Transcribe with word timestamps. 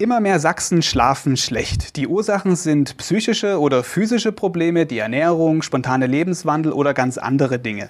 Immer 0.00 0.20
mehr 0.20 0.38
Sachsen 0.38 0.80
schlafen 0.80 1.36
schlecht. 1.36 1.96
Die 1.96 2.06
Ursachen 2.06 2.54
sind 2.54 2.96
psychische 2.98 3.58
oder 3.58 3.82
physische 3.82 4.30
Probleme, 4.30 4.86
die 4.86 4.98
Ernährung, 5.00 5.60
spontane 5.62 6.06
Lebenswandel 6.06 6.70
oder 6.70 6.94
ganz 6.94 7.18
andere 7.18 7.58
Dinge. 7.58 7.88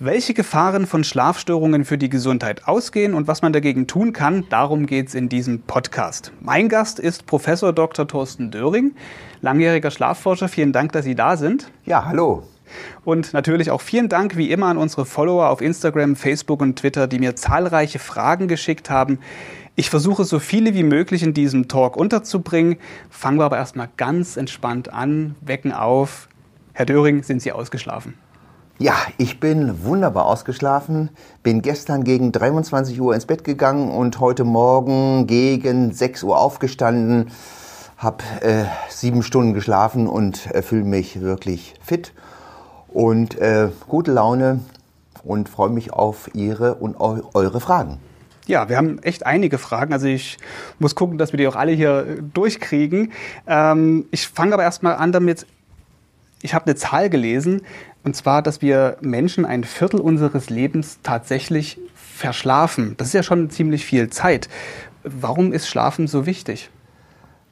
Welche 0.00 0.34
Gefahren 0.34 0.84
von 0.84 1.04
Schlafstörungen 1.04 1.84
für 1.84 1.96
die 1.96 2.08
Gesundheit 2.08 2.66
ausgehen 2.66 3.14
und 3.14 3.28
was 3.28 3.42
man 3.42 3.52
dagegen 3.52 3.86
tun 3.86 4.12
kann, 4.12 4.44
darum 4.50 4.86
geht 4.86 5.06
es 5.06 5.14
in 5.14 5.28
diesem 5.28 5.62
Podcast. 5.62 6.32
Mein 6.40 6.68
Gast 6.68 6.98
ist 6.98 7.24
Professor 7.26 7.72
Dr. 7.72 8.08
Thorsten 8.08 8.50
Döring, 8.50 8.96
langjähriger 9.40 9.92
Schlafforscher. 9.92 10.48
Vielen 10.48 10.72
Dank, 10.72 10.90
dass 10.90 11.04
Sie 11.04 11.14
da 11.14 11.36
sind. 11.36 11.70
Ja, 11.84 12.04
hallo. 12.04 12.42
Und 13.04 13.32
natürlich 13.32 13.70
auch 13.70 13.80
vielen 13.80 14.08
Dank 14.08 14.36
wie 14.36 14.50
immer 14.50 14.66
an 14.66 14.76
unsere 14.76 15.04
Follower 15.04 15.50
auf 15.50 15.60
Instagram, 15.60 16.16
Facebook 16.16 16.60
und 16.60 16.80
Twitter, 16.80 17.06
die 17.06 17.20
mir 17.20 17.36
zahlreiche 17.36 18.00
Fragen 18.00 18.48
geschickt 18.48 18.90
haben. 18.90 19.20
Ich 19.76 19.90
versuche 19.90 20.24
so 20.24 20.38
viele 20.38 20.72
wie 20.74 20.84
möglich 20.84 21.24
in 21.24 21.34
diesem 21.34 21.66
Talk 21.66 21.96
unterzubringen, 21.96 22.76
fangen 23.10 23.38
wir 23.38 23.44
aber 23.44 23.56
erstmal 23.56 23.88
ganz 23.96 24.36
entspannt 24.36 24.92
an, 24.92 25.34
wecken 25.40 25.72
auf. 25.72 26.28
Herr 26.74 26.86
Döring, 26.86 27.24
sind 27.24 27.42
Sie 27.42 27.50
ausgeschlafen? 27.50 28.14
Ja, 28.78 28.94
ich 29.18 29.40
bin 29.40 29.82
wunderbar 29.82 30.26
ausgeschlafen, 30.26 31.10
bin 31.42 31.60
gestern 31.60 32.04
gegen 32.04 32.30
23 32.30 33.00
Uhr 33.00 33.16
ins 33.16 33.26
Bett 33.26 33.42
gegangen 33.42 33.90
und 33.90 34.20
heute 34.20 34.44
Morgen 34.44 35.26
gegen 35.26 35.92
6 35.92 36.22
Uhr 36.22 36.38
aufgestanden, 36.38 37.32
habe 37.96 38.22
äh, 38.42 38.66
sieben 38.90 39.24
Stunden 39.24 39.54
geschlafen 39.54 40.06
und 40.06 40.54
äh, 40.54 40.62
fühle 40.62 40.84
mich 40.84 41.20
wirklich 41.20 41.74
fit 41.82 42.12
und 42.92 43.36
äh, 43.38 43.70
gute 43.88 44.12
Laune 44.12 44.60
und 45.24 45.48
freue 45.48 45.70
mich 45.70 45.92
auf 45.92 46.30
Ihre 46.32 46.76
und 46.76 47.00
eu 47.00 47.22
eure 47.34 47.58
Fragen. 47.58 47.98
Ja, 48.46 48.68
wir 48.68 48.76
haben 48.76 48.98
echt 49.02 49.24
einige 49.24 49.58
Fragen. 49.58 49.92
Also 49.92 50.06
ich 50.06 50.36
muss 50.78 50.94
gucken, 50.94 51.16
dass 51.16 51.32
wir 51.32 51.38
die 51.38 51.46
auch 51.46 51.56
alle 51.56 51.72
hier 51.72 52.06
äh, 52.06 52.22
durchkriegen. 52.22 53.12
Ähm, 53.46 54.06
ich 54.10 54.28
fange 54.28 54.54
aber 54.54 54.62
erstmal 54.62 54.96
an 54.96 55.12
damit, 55.12 55.46
ich 56.42 56.54
habe 56.54 56.66
eine 56.66 56.74
Zahl 56.74 57.08
gelesen, 57.08 57.62
und 58.02 58.14
zwar, 58.14 58.42
dass 58.42 58.60
wir 58.60 58.98
Menschen 59.00 59.46
ein 59.46 59.64
Viertel 59.64 59.98
unseres 59.98 60.50
Lebens 60.50 60.98
tatsächlich 61.02 61.78
verschlafen. 61.94 62.94
Das 62.98 63.08
ist 63.08 63.14
ja 63.14 63.22
schon 63.22 63.48
ziemlich 63.48 63.86
viel 63.86 64.10
Zeit. 64.10 64.50
Warum 65.02 65.52
ist 65.52 65.68
Schlafen 65.68 66.06
so 66.06 66.26
wichtig? 66.26 66.70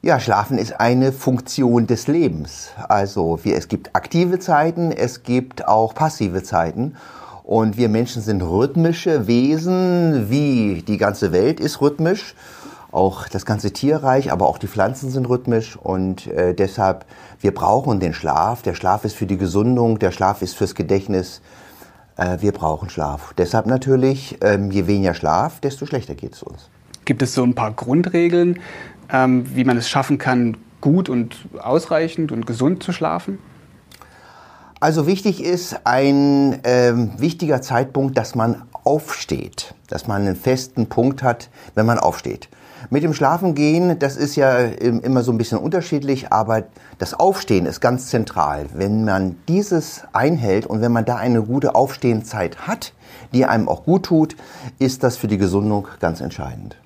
Ja, 0.02 0.20
Schlafen 0.20 0.58
ist 0.58 0.78
eine 0.78 1.12
Funktion 1.12 1.86
des 1.86 2.06
Lebens. 2.06 2.72
Also 2.88 3.38
wir, 3.44 3.56
es 3.56 3.68
gibt 3.68 3.94
aktive 3.94 4.40
Zeiten, 4.40 4.92
es 4.92 5.22
gibt 5.22 5.66
auch 5.66 5.94
passive 5.94 6.42
Zeiten. 6.42 6.96
Und 7.52 7.76
wir 7.76 7.90
Menschen 7.90 8.22
sind 8.22 8.40
rhythmische 8.40 9.26
Wesen, 9.26 10.30
wie 10.30 10.82
die 10.88 10.96
ganze 10.96 11.32
Welt 11.32 11.60
ist 11.60 11.82
rhythmisch. 11.82 12.34
Auch 12.90 13.28
das 13.28 13.44
ganze 13.44 13.74
Tierreich, 13.74 14.32
aber 14.32 14.46
auch 14.46 14.56
die 14.56 14.68
Pflanzen 14.68 15.10
sind 15.10 15.28
rhythmisch 15.28 15.76
und 15.76 16.28
äh, 16.28 16.54
deshalb, 16.54 17.04
wir 17.40 17.52
brauchen 17.52 18.00
den 18.00 18.14
Schlaf. 18.14 18.62
Der 18.62 18.72
Schlaf 18.72 19.04
ist 19.04 19.16
für 19.16 19.26
die 19.26 19.36
Gesundung, 19.36 19.98
der 19.98 20.12
Schlaf 20.12 20.40
ist 20.40 20.56
fürs 20.56 20.74
Gedächtnis. 20.74 21.42
Äh, 22.16 22.38
wir 22.40 22.52
brauchen 22.52 22.88
Schlaf. 22.88 23.34
Deshalb 23.36 23.66
natürlich, 23.66 24.38
ähm, 24.40 24.70
je 24.70 24.86
weniger 24.86 25.12
Schlaf, 25.12 25.60
desto 25.60 25.84
schlechter 25.84 26.14
geht 26.14 26.32
es 26.32 26.42
uns. 26.42 26.70
Gibt 27.04 27.20
es 27.20 27.34
so 27.34 27.42
ein 27.42 27.54
paar 27.54 27.72
Grundregeln, 27.72 28.60
ähm, 29.12 29.44
wie 29.54 29.64
man 29.64 29.76
es 29.76 29.90
schaffen 29.90 30.16
kann, 30.16 30.56
gut 30.80 31.10
und 31.10 31.36
ausreichend 31.60 32.32
und 32.32 32.46
gesund 32.46 32.82
zu 32.82 32.92
schlafen? 32.92 33.40
Also 34.82 35.06
wichtig 35.06 35.44
ist 35.44 35.76
ein 35.84 36.58
ähm, 36.64 37.12
wichtiger 37.16 37.62
Zeitpunkt, 37.62 38.18
dass 38.18 38.34
man 38.34 38.62
aufsteht, 38.82 39.76
dass 39.86 40.08
man 40.08 40.22
einen 40.22 40.34
festen 40.34 40.88
Punkt 40.88 41.22
hat, 41.22 41.50
wenn 41.76 41.86
man 41.86 42.00
aufsteht. 42.00 42.48
Mit 42.90 43.04
dem 43.04 43.14
Schlafengehen, 43.14 44.00
das 44.00 44.16
ist 44.16 44.34
ja 44.34 44.58
immer 44.58 45.22
so 45.22 45.30
ein 45.30 45.38
bisschen 45.38 45.58
unterschiedlich, 45.58 46.32
aber 46.32 46.64
das 46.98 47.14
Aufstehen 47.14 47.66
ist 47.66 47.80
ganz 47.80 48.08
zentral. 48.08 48.66
Wenn 48.74 49.04
man 49.04 49.36
dieses 49.46 50.02
einhält 50.12 50.66
und 50.66 50.80
wenn 50.80 50.90
man 50.90 51.04
da 51.04 51.14
eine 51.14 51.42
gute 51.42 51.76
Aufstehenzeit 51.76 52.66
hat, 52.66 52.92
die 53.32 53.46
einem 53.46 53.68
auch 53.68 53.84
gut 53.84 54.06
tut, 54.06 54.34
ist 54.80 55.04
das 55.04 55.16
für 55.16 55.28
die 55.28 55.38
Gesundung 55.38 55.86
ganz 56.00 56.20
entscheidend. 56.20 56.76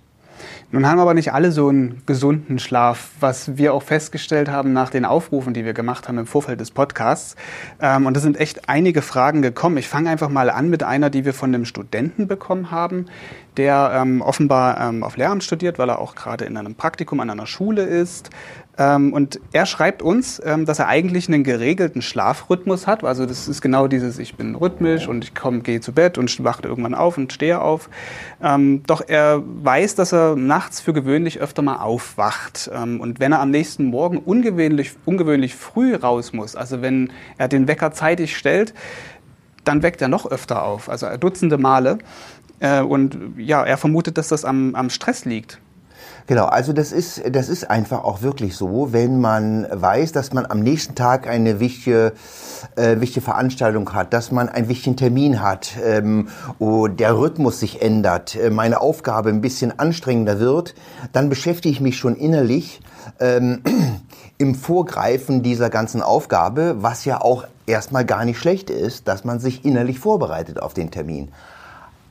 Nun 0.70 0.86
haben 0.86 0.98
aber 1.00 1.14
nicht 1.14 1.32
alle 1.32 1.52
so 1.52 1.68
einen 1.68 2.02
gesunden 2.06 2.58
Schlaf, 2.58 3.10
was 3.20 3.56
wir 3.56 3.74
auch 3.74 3.82
festgestellt 3.82 4.48
haben 4.48 4.72
nach 4.72 4.90
den 4.90 5.04
Aufrufen, 5.04 5.54
die 5.54 5.64
wir 5.64 5.72
gemacht 5.72 6.08
haben 6.08 6.18
im 6.18 6.26
Vorfeld 6.26 6.60
des 6.60 6.70
Podcasts. 6.70 7.36
Ähm, 7.80 8.06
und 8.06 8.16
es 8.16 8.22
sind 8.22 8.38
echt 8.38 8.68
einige 8.68 9.02
Fragen 9.02 9.42
gekommen. 9.42 9.76
Ich 9.76 9.88
fange 9.88 10.10
einfach 10.10 10.28
mal 10.28 10.50
an 10.50 10.70
mit 10.70 10.82
einer, 10.82 11.10
die 11.10 11.24
wir 11.24 11.34
von 11.34 11.54
einem 11.54 11.64
Studenten 11.64 12.26
bekommen 12.26 12.70
haben, 12.70 13.06
der 13.56 13.92
ähm, 13.94 14.20
offenbar 14.20 14.80
ähm, 14.80 15.02
auf 15.02 15.16
Lehramt 15.16 15.44
studiert, 15.44 15.78
weil 15.78 15.88
er 15.88 15.98
auch 15.98 16.14
gerade 16.14 16.44
in 16.44 16.56
einem 16.56 16.74
Praktikum 16.74 17.20
an 17.20 17.30
einer 17.30 17.46
Schule 17.46 17.82
ist. 17.82 18.30
Ähm, 18.78 19.12
und 19.12 19.40
er 19.52 19.64
schreibt 19.64 20.02
uns, 20.02 20.40
ähm, 20.44 20.66
dass 20.66 20.78
er 20.78 20.88
eigentlich 20.88 21.28
einen 21.28 21.44
geregelten 21.44 22.02
Schlafrhythmus 22.02 22.86
hat. 22.86 23.04
Also 23.04 23.24
das 23.24 23.48
ist 23.48 23.62
genau 23.62 23.88
dieses, 23.88 24.18
ich 24.18 24.34
bin 24.36 24.54
rhythmisch 24.54 25.08
und 25.08 25.24
ich 25.24 25.34
komme, 25.34 25.60
gehe 25.60 25.80
zu 25.80 25.92
Bett 25.92 26.18
und 26.18 26.44
wache 26.44 26.62
irgendwann 26.64 26.94
auf 26.94 27.16
und 27.16 27.32
stehe 27.32 27.60
auf. 27.60 27.88
Ähm, 28.42 28.82
doch 28.86 29.02
er 29.06 29.42
weiß, 29.44 29.94
dass 29.94 30.12
er 30.12 30.36
nachts 30.36 30.80
für 30.80 30.92
gewöhnlich 30.92 31.40
öfter 31.40 31.62
mal 31.62 31.76
aufwacht. 31.76 32.70
Ähm, 32.74 33.00
und 33.00 33.18
wenn 33.18 33.32
er 33.32 33.40
am 33.40 33.50
nächsten 33.50 33.86
Morgen 33.86 34.18
ungewöhnlich, 34.18 34.92
ungewöhnlich 35.06 35.54
früh 35.54 35.94
raus 35.94 36.34
muss, 36.34 36.54
also 36.54 36.82
wenn 36.82 37.10
er 37.38 37.48
den 37.48 37.68
Wecker 37.68 37.92
zeitig 37.92 38.36
stellt, 38.36 38.74
dann 39.64 39.82
weckt 39.82 40.00
er 40.00 40.08
noch 40.08 40.30
öfter 40.30 40.62
auf, 40.62 40.88
also 40.88 41.08
Dutzende 41.16 41.58
Male. 41.58 41.98
Äh, 42.60 42.80
und 42.80 43.34
ja, 43.36 43.64
er 43.64 43.76
vermutet, 43.76 44.18
dass 44.18 44.28
das 44.28 44.44
am, 44.44 44.74
am 44.74 44.90
Stress 44.90 45.24
liegt. 45.24 45.60
Genau, 46.28 46.46
also 46.46 46.72
das 46.72 46.90
ist, 46.90 47.22
das 47.30 47.48
ist 47.48 47.70
einfach 47.70 48.02
auch 48.02 48.20
wirklich 48.20 48.56
so, 48.56 48.92
wenn 48.92 49.20
man 49.20 49.64
weiß, 49.70 50.10
dass 50.10 50.32
man 50.32 50.44
am 50.44 50.58
nächsten 50.58 50.96
Tag 50.96 51.28
eine 51.28 51.60
wichtige, 51.60 52.14
äh, 52.74 53.00
wichtige 53.00 53.24
Veranstaltung 53.24 53.92
hat, 53.92 54.12
dass 54.12 54.32
man 54.32 54.48
einen 54.48 54.68
wichtigen 54.68 54.96
Termin 54.96 55.40
hat, 55.40 55.74
ähm, 55.84 56.28
wo 56.58 56.88
der 56.88 57.16
Rhythmus 57.16 57.60
sich 57.60 57.80
ändert, 57.80 58.34
äh, 58.34 58.50
meine 58.50 58.80
Aufgabe 58.80 59.28
ein 59.28 59.40
bisschen 59.40 59.78
anstrengender 59.78 60.40
wird, 60.40 60.74
dann 61.12 61.28
beschäftige 61.28 61.72
ich 61.72 61.80
mich 61.80 61.96
schon 61.96 62.16
innerlich 62.16 62.80
ähm, 63.20 63.62
im 64.38 64.56
Vorgreifen 64.56 65.44
dieser 65.44 65.70
ganzen 65.70 66.02
Aufgabe, 66.02 66.78
was 66.80 67.04
ja 67.04 67.20
auch 67.20 67.44
erstmal 67.66 68.04
gar 68.04 68.24
nicht 68.24 68.40
schlecht 68.40 68.68
ist, 68.68 69.06
dass 69.06 69.24
man 69.24 69.38
sich 69.38 69.64
innerlich 69.64 70.00
vorbereitet 70.00 70.60
auf 70.60 70.74
den 70.74 70.90
Termin. 70.90 71.28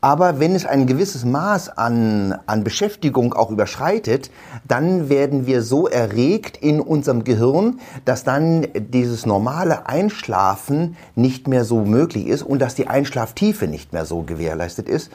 Aber 0.05 0.39
wenn 0.39 0.53
es 0.53 0.67
ein 0.67 0.85
gewisses 0.85 1.25
Maß 1.25 1.79
an, 1.79 2.37
an 2.45 2.63
Beschäftigung 2.63 3.33
auch 3.33 3.49
überschreitet, 3.49 4.29
dann 4.63 5.09
werden 5.09 5.47
wir 5.47 5.63
so 5.63 5.87
erregt 5.87 6.57
in 6.57 6.79
unserem 6.79 7.23
Gehirn, 7.23 7.79
dass 8.05 8.23
dann 8.23 8.67
dieses 8.75 9.25
normale 9.25 9.87
Einschlafen 9.87 10.95
nicht 11.15 11.47
mehr 11.47 11.65
so 11.65 11.85
möglich 11.85 12.27
ist 12.27 12.43
und 12.43 12.59
dass 12.59 12.75
die 12.75 12.87
Einschlaftiefe 12.87 13.65
nicht 13.65 13.93
mehr 13.93 14.05
so 14.05 14.21
gewährleistet 14.21 14.89
ist. 14.89 15.09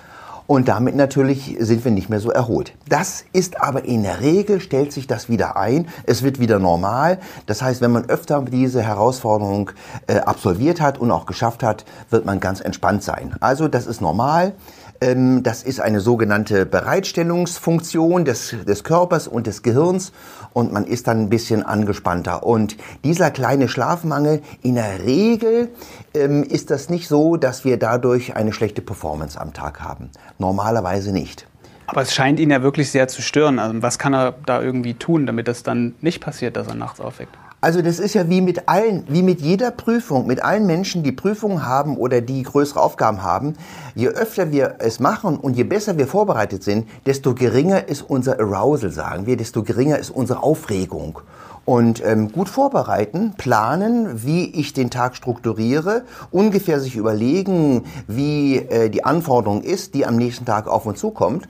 Und 0.50 0.66
damit 0.66 0.96
natürlich 0.96 1.54
sind 1.60 1.84
wir 1.84 1.92
nicht 1.92 2.10
mehr 2.10 2.18
so 2.18 2.32
erholt. 2.32 2.72
Das 2.88 3.24
ist 3.32 3.62
aber 3.62 3.84
in 3.84 4.02
der 4.02 4.20
Regel, 4.20 4.58
stellt 4.58 4.92
sich 4.92 5.06
das 5.06 5.28
wieder 5.28 5.56
ein. 5.56 5.86
Es 6.06 6.24
wird 6.24 6.40
wieder 6.40 6.58
normal. 6.58 7.20
Das 7.46 7.62
heißt, 7.62 7.80
wenn 7.80 7.92
man 7.92 8.06
öfter 8.06 8.42
diese 8.42 8.82
Herausforderung 8.82 9.70
äh, 10.08 10.16
absolviert 10.16 10.80
hat 10.80 10.98
und 10.98 11.12
auch 11.12 11.26
geschafft 11.26 11.62
hat, 11.62 11.84
wird 12.10 12.26
man 12.26 12.40
ganz 12.40 12.60
entspannt 12.60 13.04
sein. 13.04 13.36
Also 13.38 13.68
das 13.68 13.86
ist 13.86 14.00
normal. 14.00 14.54
Ähm, 15.00 15.42
das 15.42 15.62
ist 15.62 15.80
eine 15.80 16.00
sogenannte 16.00 16.66
Bereitstellungsfunktion 16.66 18.24
des, 18.24 18.54
des 18.66 18.84
Körpers 18.84 19.28
und 19.28 19.46
des 19.46 19.62
Gehirns 19.62 20.12
und 20.52 20.72
man 20.72 20.84
ist 20.84 21.08
dann 21.08 21.22
ein 21.22 21.30
bisschen 21.30 21.62
angespannter. 21.62 22.44
Und 22.44 22.76
dieser 23.04 23.30
kleine 23.30 23.68
Schlafmangel, 23.68 24.42
in 24.62 24.74
der 24.74 25.04
Regel 25.04 25.70
ähm, 26.14 26.42
ist 26.42 26.70
das 26.70 26.90
nicht 26.90 27.08
so, 27.08 27.36
dass 27.36 27.64
wir 27.64 27.78
dadurch 27.78 28.36
eine 28.36 28.52
schlechte 28.52 28.82
Performance 28.82 29.40
am 29.40 29.52
Tag 29.52 29.80
haben. 29.80 30.10
Normalerweise 30.38 31.12
nicht. 31.12 31.46
Aber 31.86 32.02
es 32.02 32.14
scheint 32.14 32.38
ihn 32.38 32.50
ja 32.50 32.62
wirklich 32.62 32.90
sehr 32.90 33.08
zu 33.08 33.20
stören. 33.20 33.58
Also 33.58 33.82
was 33.82 33.98
kann 33.98 34.14
er 34.14 34.34
da 34.46 34.62
irgendwie 34.62 34.94
tun, 34.94 35.26
damit 35.26 35.48
das 35.48 35.62
dann 35.62 35.94
nicht 36.00 36.20
passiert, 36.20 36.56
dass 36.56 36.68
er 36.68 36.76
nachts 36.76 37.00
aufweckt? 37.00 37.36
Also 37.62 37.82
das 37.82 37.98
ist 37.98 38.14
ja 38.14 38.26
wie 38.30 38.40
mit 38.40 38.70
allen, 38.70 39.04
wie 39.08 39.22
mit 39.22 39.42
jeder 39.42 39.70
Prüfung, 39.70 40.26
mit 40.26 40.42
allen 40.42 40.66
Menschen, 40.66 41.02
die 41.02 41.12
Prüfungen 41.12 41.66
haben 41.66 41.98
oder 41.98 42.22
die 42.22 42.42
größere 42.42 42.80
Aufgaben 42.80 43.22
haben. 43.22 43.54
Je 43.94 44.08
öfter 44.08 44.50
wir 44.50 44.76
es 44.78 44.98
machen 44.98 45.36
und 45.36 45.58
je 45.58 45.64
besser 45.64 45.98
wir 45.98 46.06
vorbereitet 46.06 46.64
sind, 46.64 46.88
desto 47.04 47.34
geringer 47.34 47.86
ist 47.86 48.00
unser 48.00 48.40
Arousal, 48.40 48.90
sagen 48.90 49.26
wir, 49.26 49.36
desto 49.36 49.62
geringer 49.62 49.98
ist 49.98 50.08
unsere 50.08 50.42
Aufregung 50.42 51.20
und 51.64 52.04
ähm, 52.04 52.32
gut 52.32 52.48
vorbereiten, 52.48 53.34
planen, 53.36 54.24
wie 54.24 54.50
ich 54.50 54.72
den 54.72 54.90
Tag 54.90 55.16
strukturiere, 55.16 56.02
ungefähr 56.30 56.80
sich 56.80 56.96
überlegen, 56.96 57.84
wie 58.06 58.56
äh, 58.56 58.90
die 58.90 59.04
Anforderung 59.04 59.62
ist, 59.62 59.94
die 59.94 60.06
am 60.06 60.16
nächsten 60.16 60.44
Tag 60.44 60.66
auf 60.66 60.86
uns 60.86 60.98
zukommt 60.98 61.48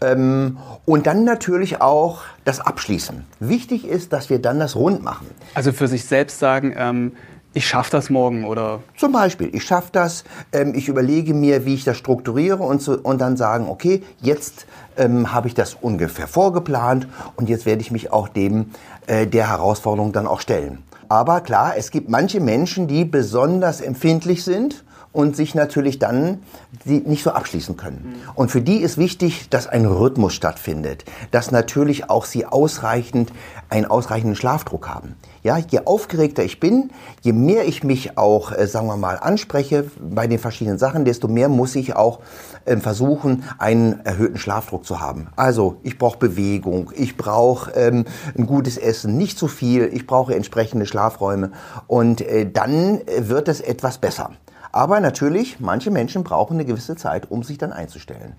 ähm, 0.00 0.58
und 0.84 1.06
dann 1.06 1.24
natürlich 1.24 1.80
auch 1.80 2.22
das 2.44 2.60
Abschließen. 2.60 3.24
Wichtig 3.40 3.86
ist, 3.86 4.12
dass 4.12 4.30
wir 4.30 4.40
dann 4.40 4.58
das 4.58 4.76
rund 4.76 5.02
machen. 5.02 5.26
Also 5.54 5.72
für 5.72 5.88
sich 5.88 6.04
selbst 6.04 6.38
sagen, 6.38 6.74
ähm 6.76 7.12
ich 7.54 7.66
schaffe 7.66 7.90
das 7.90 8.10
morgen 8.10 8.44
oder? 8.44 8.80
Zum 8.96 9.12
Beispiel, 9.12 9.54
ich 9.54 9.64
schaffe 9.64 9.88
das, 9.92 10.24
ähm, 10.52 10.74
ich 10.74 10.88
überlege 10.88 11.34
mir, 11.34 11.64
wie 11.64 11.74
ich 11.74 11.84
das 11.84 11.96
strukturiere 11.96 12.62
und, 12.62 12.82
so, 12.82 12.98
und 12.98 13.20
dann 13.20 13.36
sagen, 13.36 13.68
okay, 13.68 14.02
jetzt 14.20 14.66
ähm, 14.96 15.32
habe 15.32 15.48
ich 15.48 15.54
das 15.54 15.74
ungefähr 15.74 16.28
vorgeplant 16.28 17.08
und 17.36 17.48
jetzt 17.48 17.66
werde 17.66 17.80
ich 17.80 17.90
mich 17.90 18.12
auch 18.12 18.28
dem 18.28 18.70
äh, 19.06 19.26
der 19.26 19.48
Herausforderung 19.48 20.12
dann 20.12 20.26
auch 20.26 20.40
stellen. 20.40 20.82
Aber 21.08 21.40
klar, 21.40 21.74
es 21.76 21.90
gibt 21.90 22.10
manche 22.10 22.38
Menschen, 22.38 22.86
die 22.86 23.04
besonders 23.06 23.80
empfindlich 23.80 24.44
sind 24.44 24.84
und 25.12 25.36
sich 25.36 25.54
natürlich 25.54 25.98
dann 25.98 26.42
nicht 26.84 27.22
so 27.22 27.30
abschließen 27.30 27.76
können. 27.76 28.14
Mhm. 28.24 28.30
Und 28.34 28.50
für 28.50 28.60
die 28.60 28.78
ist 28.78 28.98
wichtig, 28.98 29.48
dass 29.48 29.66
ein 29.66 29.86
Rhythmus 29.86 30.34
stattfindet, 30.34 31.04
dass 31.30 31.50
natürlich 31.50 32.10
auch 32.10 32.24
sie 32.24 32.44
ausreichend 32.44 33.32
einen 33.70 33.86
ausreichenden 33.86 34.36
Schlafdruck 34.36 34.88
haben. 34.88 35.16
Ja, 35.42 35.58
je 35.58 35.80
aufgeregter 35.84 36.42
ich 36.42 36.60
bin, 36.60 36.90
je 37.22 37.32
mehr 37.32 37.66
ich 37.66 37.84
mich 37.84 38.16
auch, 38.18 38.52
äh, 38.52 38.66
sagen 38.66 38.86
wir 38.86 38.96
mal, 38.96 39.16
anspreche 39.16 39.90
bei 40.00 40.26
den 40.26 40.38
verschiedenen 40.38 40.78
Sachen, 40.78 41.04
desto 41.04 41.28
mehr 41.28 41.48
muss 41.48 41.74
ich 41.74 41.94
auch 41.94 42.20
äh, 42.64 42.76
versuchen, 42.76 43.44
einen 43.58 44.00
erhöhten 44.04 44.38
Schlafdruck 44.38 44.84
zu 44.84 45.00
haben. 45.00 45.28
Also 45.36 45.76
ich 45.82 45.98
brauche 45.98 46.18
Bewegung, 46.18 46.92
ich 46.94 47.16
brauche 47.16 47.70
ähm, 47.72 48.04
ein 48.36 48.46
gutes 48.46 48.76
Essen, 48.76 49.16
nicht 49.16 49.38
zu 49.38 49.48
viel, 49.48 49.90
ich 49.92 50.06
brauche 50.06 50.34
entsprechende 50.34 50.86
Schlafräume 50.86 51.52
und 51.86 52.20
äh, 52.20 52.50
dann 52.50 53.00
wird 53.18 53.48
es 53.48 53.60
etwas 53.60 53.98
besser. 53.98 54.32
Aber 54.72 55.00
natürlich, 55.00 55.60
manche 55.60 55.90
Menschen 55.90 56.24
brauchen 56.24 56.54
eine 56.54 56.64
gewisse 56.64 56.96
Zeit, 56.96 57.30
um 57.30 57.42
sich 57.42 57.58
dann 57.58 57.72
einzustellen. 57.72 58.34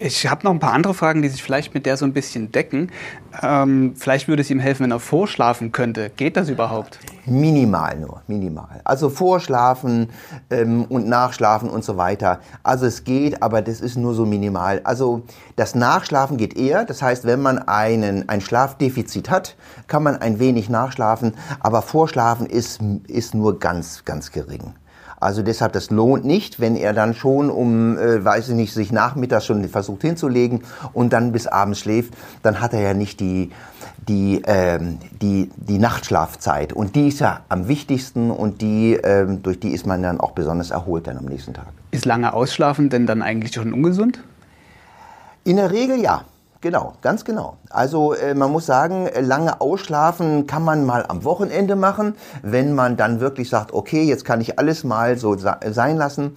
Ich 0.00 0.28
habe 0.28 0.44
noch 0.44 0.52
ein 0.52 0.60
paar 0.60 0.74
andere 0.74 0.94
Fragen, 0.94 1.22
die 1.22 1.28
sich 1.28 1.42
vielleicht 1.42 1.74
mit 1.74 1.84
der 1.84 1.96
so 1.96 2.04
ein 2.04 2.12
bisschen 2.12 2.52
decken. 2.52 2.92
Ähm, 3.42 3.94
vielleicht 3.96 4.28
würde 4.28 4.42
es 4.42 4.50
ihm 4.50 4.60
helfen, 4.60 4.84
wenn 4.84 4.92
er 4.92 5.00
vorschlafen 5.00 5.72
könnte. 5.72 6.10
Geht 6.10 6.36
das 6.36 6.48
überhaupt? 6.48 7.00
Minimal 7.26 7.98
nur, 7.98 8.22
minimal. 8.28 8.80
Also 8.84 9.10
vorschlafen 9.10 10.10
ähm, 10.50 10.84
und 10.84 11.08
nachschlafen 11.08 11.68
und 11.68 11.82
so 11.82 11.96
weiter. 11.96 12.38
Also 12.62 12.86
es 12.86 13.02
geht, 13.02 13.42
aber 13.42 13.60
das 13.60 13.80
ist 13.80 13.96
nur 13.96 14.14
so 14.14 14.24
minimal. 14.24 14.82
Also 14.84 15.22
das 15.56 15.74
Nachschlafen 15.74 16.36
geht 16.36 16.56
eher. 16.56 16.84
Das 16.84 17.02
heißt, 17.02 17.24
wenn 17.24 17.42
man 17.42 17.58
einen, 17.58 18.28
ein 18.28 18.40
Schlafdefizit 18.40 19.30
hat, 19.30 19.56
kann 19.88 20.04
man 20.04 20.16
ein 20.18 20.38
wenig 20.38 20.68
nachschlafen. 20.68 21.34
Aber 21.58 21.82
Vorschlafen 21.82 22.46
ist, 22.46 22.78
ist 23.08 23.34
nur 23.34 23.58
ganz, 23.58 24.04
ganz 24.04 24.30
gering. 24.30 24.74
Also 25.20 25.42
deshalb, 25.42 25.72
das 25.72 25.90
lohnt 25.90 26.24
nicht, 26.24 26.60
wenn 26.60 26.76
er 26.76 26.92
dann 26.92 27.14
schon 27.14 27.50
um, 27.50 27.98
äh, 27.98 28.24
weiß 28.24 28.50
ich 28.50 28.54
nicht, 28.54 28.72
sich 28.72 28.92
nachmittags 28.92 29.46
schon 29.46 29.68
versucht 29.68 30.02
hinzulegen 30.02 30.62
und 30.92 31.12
dann 31.12 31.32
bis 31.32 31.46
abends 31.46 31.80
schläft, 31.80 32.14
dann 32.42 32.60
hat 32.60 32.72
er 32.72 32.80
ja 32.80 32.94
nicht 32.94 33.20
die, 33.20 33.50
die, 34.08 34.42
ähm, 34.46 34.98
die, 35.20 35.50
die 35.56 35.78
Nachtschlafzeit. 35.78 36.72
Und 36.72 36.94
die 36.94 37.08
ist 37.08 37.18
ja 37.20 37.40
am 37.48 37.68
wichtigsten 37.68 38.30
und 38.30 38.60
die, 38.62 38.94
ähm, 38.94 39.42
durch 39.42 39.58
die 39.58 39.70
ist 39.70 39.86
man 39.86 40.02
dann 40.02 40.20
auch 40.20 40.32
besonders 40.32 40.70
erholt 40.70 41.06
dann 41.06 41.18
am 41.18 41.24
nächsten 41.24 41.54
Tag. 41.54 41.66
Ist 41.90 42.04
lange 42.04 42.32
Ausschlafen 42.32 42.88
denn 42.88 43.06
dann 43.06 43.22
eigentlich 43.22 43.54
schon 43.54 43.72
ungesund? 43.72 44.20
In 45.44 45.56
der 45.56 45.72
Regel 45.72 46.00
ja. 46.00 46.22
Genau, 46.60 46.94
ganz 47.02 47.24
genau. 47.24 47.56
Also 47.70 48.14
äh, 48.14 48.34
man 48.34 48.50
muss 48.50 48.66
sagen, 48.66 49.06
äh, 49.06 49.20
lange 49.20 49.60
ausschlafen 49.60 50.48
kann 50.48 50.64
man 50.64 50.84
mal 50.84 51.04
am 51.06 51.22
Wochenende 51.22 51.76
machen, 51.76 52.16
wenn 52.42 52.74
man 52.74 52.96
dann 52.96 53.20
wirklich 53.20 53.48
sagt, 53.48 53.72
okay, 53.72 54.02
jetzt 54.02 54.24
kann 54.24 54.40
ich 54.40 54.58
alles 54.58 54.82
mal 54.82 55.16
so 55.16 55.36
sein 55.36 55.96
lassen. 55.96 56.34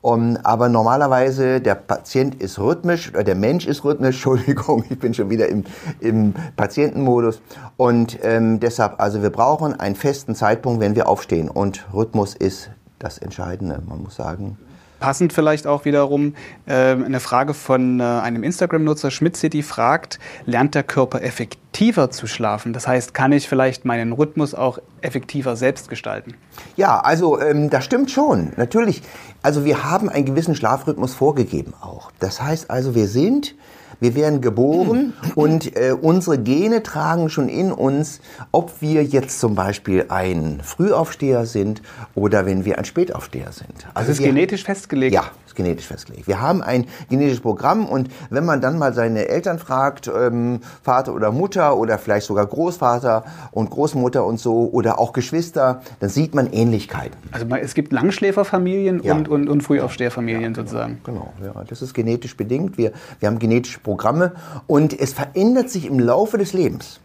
Um, 0.00 0.36
aber 0.42 0.68
normalerweise 0.68 1.62
der 1.62 1.76
Patient 1.76 2.34
ist 2.34 2.58
rhythmisch, 2.58 3.10
oder 3.10 3.24
der 3.24 3.34
Mensch 3.34 3.66
ist 3.66 3.84
rhythmisch, 3.84 4.16
Entschuldigung, 4.26 4.84
ich 4.90 4.98
bin 4.98 5.14
schon 5.14 5.30
wieder 5.30 5.48
im, 5.48 5.64
im 5.98 6.34
Patientenmodus. 6.56 7.40
Und 7.76 8.18
ähm, 8.22 8.60
deshalb, 8.60 9.00
also 9.00 9.22
wir 9.22 9.30
brauchen 9.30 9.80
einen 9.80 9.96
festen 9.96 10.34
Zeitpunkt, 10.34 10.80
wenn 10.80 10.94
wir 10.94 11.08
aufstehen. 11.08 11.48
Und 11.48 11.86
Rhythmus 11.92 12.34
ist 12.34 12.70
das 12.98 13.18
Entscheidende, 13.18 13.82
man 13.88 14.02
muss 14.02 14.16
sagen 14.16 14.58
passend 15.04 15.34
vielleicht 15.34 15.66
auch 15.66 15.84
wiederum 15.84 16.34
äh, 16.64 16.72
eine 16.72 17.20
Frage 17.20 17.52
von 17.52 18.00
äh, 18.00 18.04
einem 18.04 18.42
Instagram-Nutzer, 18.42 19.10
Schmidt 19.10 19.36
City 19.36 19.62
fragt, 19.62 20.18
lernt 20.46 20.74
der 20.74 20.82
Körper 20.82 21.20
effektiver 21.20 22.10
zu 22.10 22.26
schlafen? 22.26 22.72
Das 22.72 22.88
heißt, 22.88 23.12
kann 23.12 23.30
ich 23.32 23.46
vielleicht 23.46 23.84
meinen 23.84 24.12
Rhythmus 24.12 24.54
auch 24.54 24.78
effektiver 25.02 25.56
selbst 25.56 25.90
gestalten? 25.90 26.36
Ja, 26.76 27.00
also 27.00 27.38
ähm, 27.38 27.68
das 27.68 27.84
stimmt 27.84 28.10
schon, 28.10 28.54
natürlich. 28.56 29.02
Also 29.42 29.66
wir 29.66 29.84
haben 29.84 30.08
einen 30.08 30.24
gewissen 30.24 30.54
Schlafrhythmus 30.54 31.12
vorgegeben 31.12 31.74
auch. 31.82 32.10
Das 32.18 32.40
heißt 32.40 32.70
also, 32.70 32.94
wir 32.94 33.06
sind 33.06 33.54
wir 34.00 34.14
werden 34.14 34.40
geboren 34.40 35.12
und 35.34 35.76
äh, 35.76 35.92
unsere 35.92 36.38
Gene 36.38 36.82
tragen 36.82 37.28
schon 37.28 37.48
in 37.48 37.72
uns, 37.72 38.20
ob 38.52 38.80
wir 38.80 39.04
jetzt 39.04 39.40
zum 39.40 39.54
Beispiel 39.54 40.06
ein 40.08 40.60
Frühaufsteher 40.62 41.46
sind 41.46 41.82
oder 42.14 42.46
wenn 42.46 42.64
wir 42.64 42.78
ein 42.78 42.84
Spätaufsteher 42.84 43.52
sind. 43.52 43.86
Also 43.94 44.08
das 44.08 44.18
ist 44.18 44.24
genetisch 44.24 44.64
festgelegt? 44.64 45.14
Ja, 45.14 45.30
genetisch 45.54 45.86
festgelegt. 45.86 46.26
Wir 46.26 46.40
haben 46.40 46.62
ein 46.62 46.86
genetisches 47.08 47.40
Programm 47.40 47.86
und 47.86 48.08
wenn 48.30 48.44
man 48.44 48.60
dann 48.60 48.78
mal 48.78 48.92
seine 48.94 49.28
Eltern 49.28 49.58
fragt, 49.58 50.08
ähm, 50.08 50.60
Vater 50.82 51.14
oder 51.14 51.32
Mutter 51.32 51.76
oder 51.76 51.98
vielleicht 51.98 52.26
sogar 52.26 52.46
Großvater 52.46 53.24
und 53.50 53.70
Großmutter 53.70 54.24
und 54.24 54.40
so 54.40 54.68
oder 54.72 54.98
auch 54.98 55.12
Geschwister, 55.12 55.82
dann 56.00 56.10
sieht 56.10 56.34
man 56.34 56.52
Ähnlichkeiten. 56.52 57.16
Also 57.32 57.46
es 57.56 57.74
gibt 57.74 57.92
Langschläferfamilien 57.92 59.02
ja. 59.02 59.14
und, 59.14 59.28
und, 59.28 59.48
und 59.48 59.62
Frühaufsteherfamilien 59.62 60.52
ja, 60.52 60.54
sozusagen. 60.54 61.00
Genau, 61.04 61.32
ja, 61.42 61.64
das 61.68 61.82
ist 61.82 61.94
genetisch 61.94 62.36
bedingt. 62.36 62.78
Wir, 62.78 62.92
wir 63.20 63.28
haben 63.28 63.38
genetische 63.38 63.80
Programme 63.80 64.32
und 64.66 64.98
es 64.98 65.12
verändert 65.12 65.70
sich 65.70 65.86
im 65.86 65.98
Laufe 65.98 66.38
des 66.38 66.52
Lebens. 66.52 67.00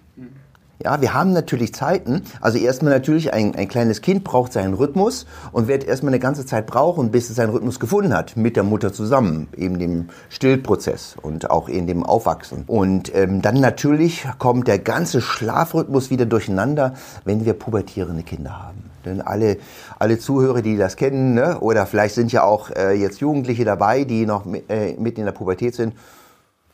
Ja, 0.81 1.01
wir 1.01 1.13
haben 1.13 1.33
natürlich 1.33 1.73
Zeiten. 1.73 2.21
Also 2.39 2.57
erstmal 2.57 2.93
natürlich 2.93 3.33
ein, 3.33 3.53
ein 3.53 3.67
kleines 3.67 4.01
Kind 4.01 4.23
braucht 4.23 4.53
seinen 4.53 4.73
Rhythmus 4.73 5.25
und 5.51 5.67
wird 5.67 5.83
erstmal 5.83 6.13
eine 6.13 6.21
ganze 6.21 6.45
Zeit 6.45 6.67
brauchen, 6.67 7.11
bis 7.11 7.29
es 7.29 7.35
seinen 7.35 7.49
Rhythmus 7.49 7.81
gefunden 7.81 8.13
hat 8.13 8.37
mit 8.37 8.55
der 8.55 8.63
Mutter 8.63 8.93
zusammen, 8.93 9.49
eben 9.57 9.77
dem 9.77 10.07
Stillprozess 10.29 11.17
und 11.21 11.49
auch 11.49 11.67
in 11.67 11.85
dem 11.85 12.03
Aufwachsen. 12.03 12.63
Und 12.65 13.13
ähm, 13.13 13.41
dann 13.41 13.59
natürlich 13.59 14.25
kommt 14.37 14.69
der 14.69 14.79
ganze 14.79 15.19
Schlafrhythmus 15.19 16.11
wieder 16.11 16.25
durcheinander, 16.25 16.93
wenn 17.25 17.43
wir 17.43 17.55
pubertierende 17.55 18.23
Kinder 18.23 18.63
haben. 18.63 18.89
Denn 19.03 19.19
alle, 19.19 19.57
alle 19.97 20.17
Zuhörer, 20.17 20.61
die 20.61 20.77
das 20.77 20.95
kennen, 20.95 21.33
ne, 21.33 21.59
oder 21.59 21.87
vielleicht 21.87 22.15
sind 22.15 22.31
ja 22.31 22.43
auch 22.43 22.69
äh, 22.69 22.93
jetzt 22.93 23.19
Jugendliche 23.19 23.65
dabei, 23.65 24.05
die 24.05 24.25
noch 24.25 24.45
äh, 24.45 24.93
mitten 24.97 25.19
in 25.19 25.25
der 25.25 25.33
Pubertät 25.33 25.75
sind, 25.75 25.93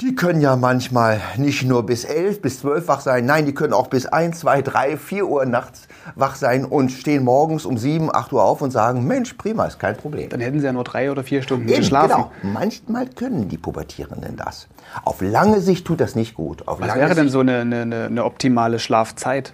die 0.01 0.13
können 0.13 0.41
ja 0.41 0.57
manchmal 0.57 1.21
nicht 1.37 1.63
nur 1.63 1.85
bis 1.85 2.03
elf, 2.03 2.41
bis 2.41 2.59
zwölf 2.59 2.87
wach 2.89 2.99
sein, 2.99 3.25
nein, 3.25 3.45
die 3.45 3.53
können 3.53 3.71
auch 3.71 3.87
bis 3.87 4.05
eins, 4.05 4.39
zwei, 4.39 4.61
drei, 4.61 4.97
vier 4.97 5.25
Uhr 5.27 5.45
nachts 5.45 5.87
wach 6.15 6.35
sein 6.35 6.65
und 6.65 6.91
stehen 6.91 7.23
morgens 7.23 7.65
um 7.65 7.77
sieben, 7.77 8.13
acht 8.13 8.33
Uhr 8.33 8.43
auf 8.43 8.61
und 8.61 8.71
sagen, 8.71 9.07
Mensch, 9.07 9.33
prima, 9.35 9.65
ist 9.65 9.79
kein 9.79 9.95
Problem. 9.95 10.29
Dann 10.29 10.41
hätten 10.41 10.59
sie 10.59 10.65
ja 10.65 10.73
nur 10.73 10.83
drei 10.83 11.11
oder 11.11 11.23
vier 11.23 11.41
Stunden 11.41 11.69
Eben, 11.69 11.77
geschlafen. 11.77 12.25
Genau, 12.41 12.53
manchmal 12.53 13.07
können 13.07 13.47
die 13.47 13.57
Pubertierenden 13.57 14.35
das. 14.35 14.67
Auf 15.05 15.21
lange 15.21 15.61
Sicht 15.61 15.87
tut 15.87 16.01
das 16.01 16.15
nicht 16.15 16.35
gut. 16.35 16.67
Auf 16.67 16.81
Was 16.81 16.93
wäre 16.93 17.15
denn 17.15 17.29
so 17.29 17.39
eine, 17.39 17.61
eine, 17.61 18.05
eine 18.05 18.25
optimale 18.25 18.79
Schlafzeit? 18.79 19.53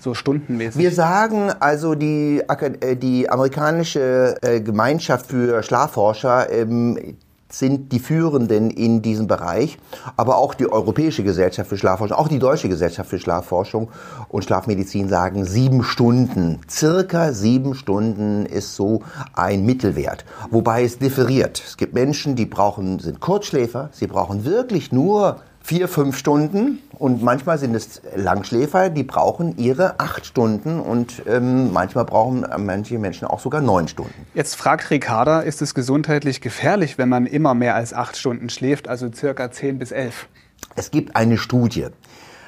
so 0.00 0.14
stundenmäßig? 0.14 0.80
Wir 0.80 0.92
sagen 0.92 1.50
also 1.58 1.96
die, 1.96 2.40
äh, 2.46 2.96
die 2.96 3.28
amerikanische 3.28 4.36
äh, 4.42 4.60
Gemeinschaft 4.60 5.26
für 5.26 5.62
Schlafforscher, 5.62 6.50
ähm, 6.52 7.16
sind 7.50 7.92
die 7.92 7.98
Führenden 7.98 8.70
in 8.70 9.02
diesem 9.02 9.26
Bereich, 9.26 9.78
aber 10.16 10.36
auch 10.36 10.54
die 10.54 10.70
Europäische 10.70 11.22
Gesellschaft 11.22 11.70
für 11.70 11.78
Schlafforschung, 11.78 12.16
auch 12.16 12.28
die 12.28 12.38
Deutsche 12.38 12.68
Gesellschaft 12.68 13.08
für 13.08 13.18
Schlafforschung 13.18 13.88
und 14.28 14.44
Schlafmedizin 14.44 15.08
sagen 15.08 15.44
sieben 15.44 15.82
Stunden. 15.82 16.60
Circa 16.68 17.32
sieben 17.32 17.74
Stunden 17.74 18.44
ist 18.44 18.76
so 18.76 19.02
ein 19.32 19.64
Mittelwert. 19.64 20.24
Wobei 20.50 20.84
es 20.84 20.98
differiert. 20.98 21.62
Es 21.66 21.76
gibt 21.76 21.94
Menschen, 21.94 22.36
die 22.36 22.46
brauchen, 22.46 22.98
sind 22.98 23.20
Kurzschläfer, 23.20 23.88
sie 23.92 24.06
brauchen 24.06 24.44
wirklich 24.44 24.92
nur 24.92 25.40
vier, 25.60 25.88
fünf 25.88 26.16
Stunden 26.16 26.78
und 26.98 27.22
manchmal 27.22 27.58
sind 27.58 27.74
es 27.74 28.02
Langschläfer, 28.16 28.90
die 28.90 29.04
brauchen 29.04 29.56
ihre 29.56 30.00
acht 30.00 30.26
Stunden 30.26 30.80
und 30.80 31.22
ähm, 31.26 31.72
manchmal 31.72 32.04
brauchen 32.04 32.44
manche 32.58 32.98
Menschen 32.98 33.26
auch 33.26 33.40
sogar 33.40 33.60
neun 33.60 33.88
Stunden. 33.88 34.26
Jetzt 34.34 34.56
fragt 34.56 34.90
Ricarda, 34.90 35.40
ist 35.40 35.62
es 35.62 35.74
gesundheitlich 35.74 36.40
gefährlich, 36.40 36.98
wenn 36.98 37.08
man 37.08 37.26
immer 37.26 37.54
mehr 37.54 37.74
als 37.74 37.94
acht 37.94 38.16
Stunden 38.16 38.48
schläft, 38.48 38.88
also 38.88 39.10
circa 39.12 39.50
zehn 39.50 39.78
bis 39.78 39.92
elf? 39.92 40.28
Es 40.74 40.90
gibt 40.90 41.16
eine 41.16 41.38
Studie. 41.38 41.86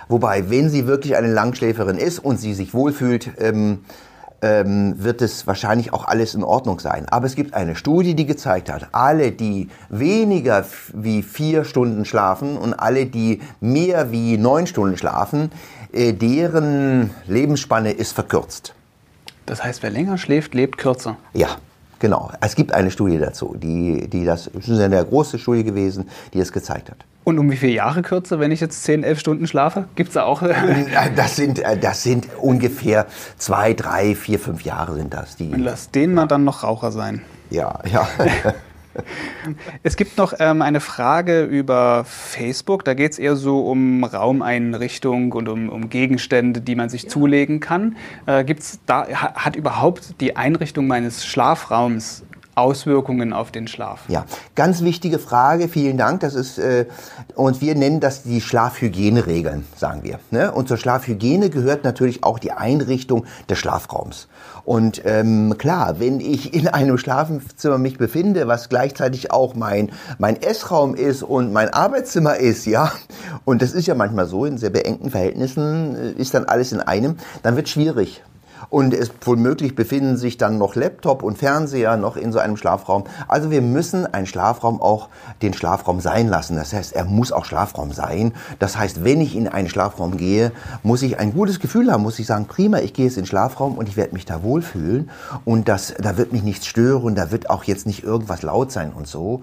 Wobei, 0.08 0.50
wenn 0.50 0.68
sie 0.68 0.88
wirklich 0.88 1.16
eine 1.16 1.32
Langschläferin 1.32 1.96
ist 1.96 2.18
und 2.18 2.36
sie 2.38 2.52
sich 2.52 2.74
wohlfühlt, 2.74 3.30
ähm, 3.38 3.84
ähm, 4.42 4.94
wird 5.02 5.22
es 5.22 5.46
wahrscheinlich 5.46 5.92
auch 5.92 6.06
alles 6.06 6.34
in 6.34 6.42
Ordnung 6.44 6.80
sein. 6.80 7.06
Aber 7.08 7.26
es 7.26 7.34
gibt 7.34 7.54
eine 7.54 7.76
Studie, 7.76 8.14
die 8.14 8.26
gezeigt 8.26 8.70
hat, 8.70 8.88
alle, 8.92 9.32
die 9.32 9.68
weniger 9.88 10.64
wie 10.92 11.22
vier 11.22 11.64
Stunden 11.64 12.04
schlafen 12.04 12.56
und 12.56 12.74
alle, 12.74 13.06
die 13.06 13.40
mehr 13.60 14.12
wie 14.12 14.38
neun 14.38 14.66
Stunden 14.66 14.96
schlafen, 14.96 15.50
äh, 15.92 16.12
deren 16.12 17.10
Lebensspanne 17.26 17.92
ist 17.92 18.12
verkürzt. 18.12 18.74
Das 19.46 19.64
heißt, 19.64 19.82
wer 19.82 19.90
länger 19.90 20.18
schläft, 20.18 20.54
lebt 20.54 20.78
kürzer. 20.78 21.16
Ja, 21.32 21.56
Genau, 22.00 22.30
es 22.40 22.56
gibt 22.56 22.72
eine 22.72 22.90
Studie 22.90 23.18
dazu, 23.18 23.54
die, 23.58 24.08
die 24.08 24.24
das, 24.24 24.50
das 24.54 24.68
ist 24.68 24.80
eine 24.80 25.04
große 25.04 25.38
Studie 25.38 25.64
gewesen, 25.64 26.08
die 26.32 26.40
es 26.40 26.50
gezeigt 26.50 26.90
hat. 26.90 27.04
Und 27.30 27.38
um 27.38 27.48
wie 27.48 27.56
viele 27.56 27.74
Jahre 27.74 28.02
kürzer, 28.02 28.40
wenn 28.40 28.50
ich 28.50 28.60
jetzt 28.60 28.82
10, 28.82 29.04
11 29.04 29.20
Stunden 29.20 29.46
schlafe? 29.46 29.84
Gibt 29.94 30.08
es 30.08 30.14
da 30.14 30.24
auch? 30.24 30.42
das, 31.14 31.36
sind, 31.36 31.62
das 31.80 32.02
sind 32.02 32.26
ungefähr 32.40 33.06
zwei, 33.38 33.72
drei, 33.72 34.16
vier, 34.16 34.40
fünf 34.40 34.62
Jahre 34.62 34.96
sind 34.96 35.14
das. 35.14 35.36
Die, 35.36 35.48
Und 35.48 35.60
lass 35.60 35.92
den 35.92 36.12
mal 36.12 36.26
dann 36.26 36.42
noch 36.42 36.64
Raucher 36.64 36.90
sein. 36.90 37.22
Ja, 37.48 37.78
ja. 37.90 38.08
Es 39.84 39.96
gibt 39.96 40.18
noch 40.18 40.34
ähm, 40.40 40.62
eine 40.62 40.80
Frage 40.80 41.44
über 41.44 42.04
Facebook. 42.04 42.84
Da 42.84 42.94
geht 42.94 43.12
es 43.12 43.20
eher 43.20 43.36
so 43.36 43.60
um 43.60 44.02
Raumeinrichtung 44.02 45.32
und 45.32 45.48
um, 45.48 45.68
um 45.68 45.88
Gegenstände, 45.88 46.60
die 46.60 46.74
man 46.74 46.88
sich 46.88 47.04
ja. 47.04 47.08
zulegen 47.08 47.60
kann. 47.60 47.96
Äh, 48.26 48.42
gibt's 48.42 48.80
da, 48.86 49.06
hat 49.06 49.54
überhaupt 49.54 50.20
die 50.20 50.36
Einrichtung 50.36 50.88
meines 50.88 51.24
Schlafraums 51.24 52.24
Auswirkungen 52.54 53.32
auf 53.32 53.50
den 53.50 53.68
Schlaf? 53.68 54.00
Ja, 54.08 54.24
ganz 54.54 54.82
wichtige 54.82 55.18
Frage. 55.18 55.68
Vielen 55.68 55.96
Dank. 55.96 56.20
Das 56.20 56.34
ist 56.34 56.58
äh, 56.58 56.86
und 57.34 57.60
wir 57.60 57.74
nennen 57.74 58.00
das 58.00 58.22
die 58.22 58.40
Schlafhygieneregeln, 58.40 59.64
sagen 59.76 60.02
wir. 60.02 60.18
Ne? 60.30 60.52
Und 60.52 60.68
zur 60.68 60.76
Schlafhygiene 60.76 61.50
gehört 61.50 61.84
natürlich 61.84 62.24
auch 62.24 62.38
die 62.38 62.52
Einrichtung 62.52 63.24
des 63.48 63.58
Schlafraums. 63.58 64.28
Und 64.64 65.02
ähm, 65.04 65.56
klar, 65.58 65.98
wenn 65.98 66.20
ich 66.20 66.54
in 66.54 66.68
einem 66.68 66.98
Schlafzimmer 66.98 67.78
mich 67.78 67.98
befinde, 67.98 68.46
was 68.46 68.68
gleichzeitig 68.68 69.30
auch 69.30 69.54
mein 69.54 69.90
mein 70.18 70.40
Essraum 70.40 70.94
ist 70.94 71.22
und 71.22 71.52
mein 71.52 71.70
Arbeitszimmer 71.70 72.36
ist, 72.36 72.66
ja, 72.66 72.92
und 73.44 73.62
das 73.62 73.72
ist 73.72 73.86
ja 73.86 73.94
manchmal 73.94 74.26
so 74.26 74.44
in 74.44 74.58
sehr 74.58 74.70
beengten 74.70 75.10
Verhältnissen 75.10 75.96
äh, 75.96 76.20
ist 76.20 76.34
dann 76.34 76.44
alles 76.44 76.72
in 76.72 76.80
einem, 76.80 77.16
dann 77.42 77.56
wird 77.56 77.68
schwierig. 77.68 78.22
Und 78.68 78.94
es 78.94 79.10
womöglich 79.22 79.74
befinden 79.74 80.16
sich 80.16 80.36
dann 80.36 80.58
noch 80.58 80.74
Laptop 80.74 81.22
und 81.22 81.38
Fernseher 81.38 81.96
noch 81.96 82.16
in 82.16 82.32
so 82.32 82.38
einem 82.38 82.56
Schlafraum. 82.56 83.04
Also 83.28 83.50
wir 83.50 83.62
müssen 83.62 84.06
einen 84.06 84.26
Schlafraum 84.26 84.80
auch 84.80 85.08
den 85.42 85.54
Schlafraum 85.54 86.00
sein 86.00 86.28
lassen. 86.28 86.56
Das 86.56 86.72
heißt, 86.72 86.94
er 86.94 87.04
muss 87.04 87.32
auch 87.32 87.44
Schlafraum 87.44 87.92
sein. 87.92 88.34
Das 88.58 88.76
heißt, 88.76 89.04
wenn 89.04 89.20
ich 89.20 89.36
in 89.36 89.48
einen 89.48 89.68
Schlafraum 89.68 90.16
gehe, 90.16 90.52
muss 90.82 91.02
ich 91.02 91.18
ein 91.18 91.32
gutes 91.32 91.60
Gefühl 91.60 91.90
haben, 91.90 92.02
muss 92.02 92.18
ich 92.18 92.26
sagen, 92.26 92.46
prima, 92.46 92.78
ich 92.78 92.92
gehe 92.92 93.06
jetzt 93.06 93.16
in 93.16 93.22
den 93.22 93.28
Schlafraum 93.28 93.78
und 93.78 93.88
ich 93.88 93.96
werde 93.96 94.12
mich 94.12 94.26
da 94.26 94.42
wohlfühlen. 94.42 95.10
Und 95.44 95.68
das, 95.68 95.94
da 95.98 96.16
wird 96.16 96.32
mich 96.32 96.42
nichts 96.42 96.66
stören, 96.66 97.14
da 97.14 97.30
wird 97.30 97.50
auch 97.50 97.64
jetzt 97.64 97.86
nicht 97.86 98.04
irgendwas 98.04 98.42
laut 98.42 98.72
sein 98.72 98.92
und 98.92 99.06
so. 99.06 99.42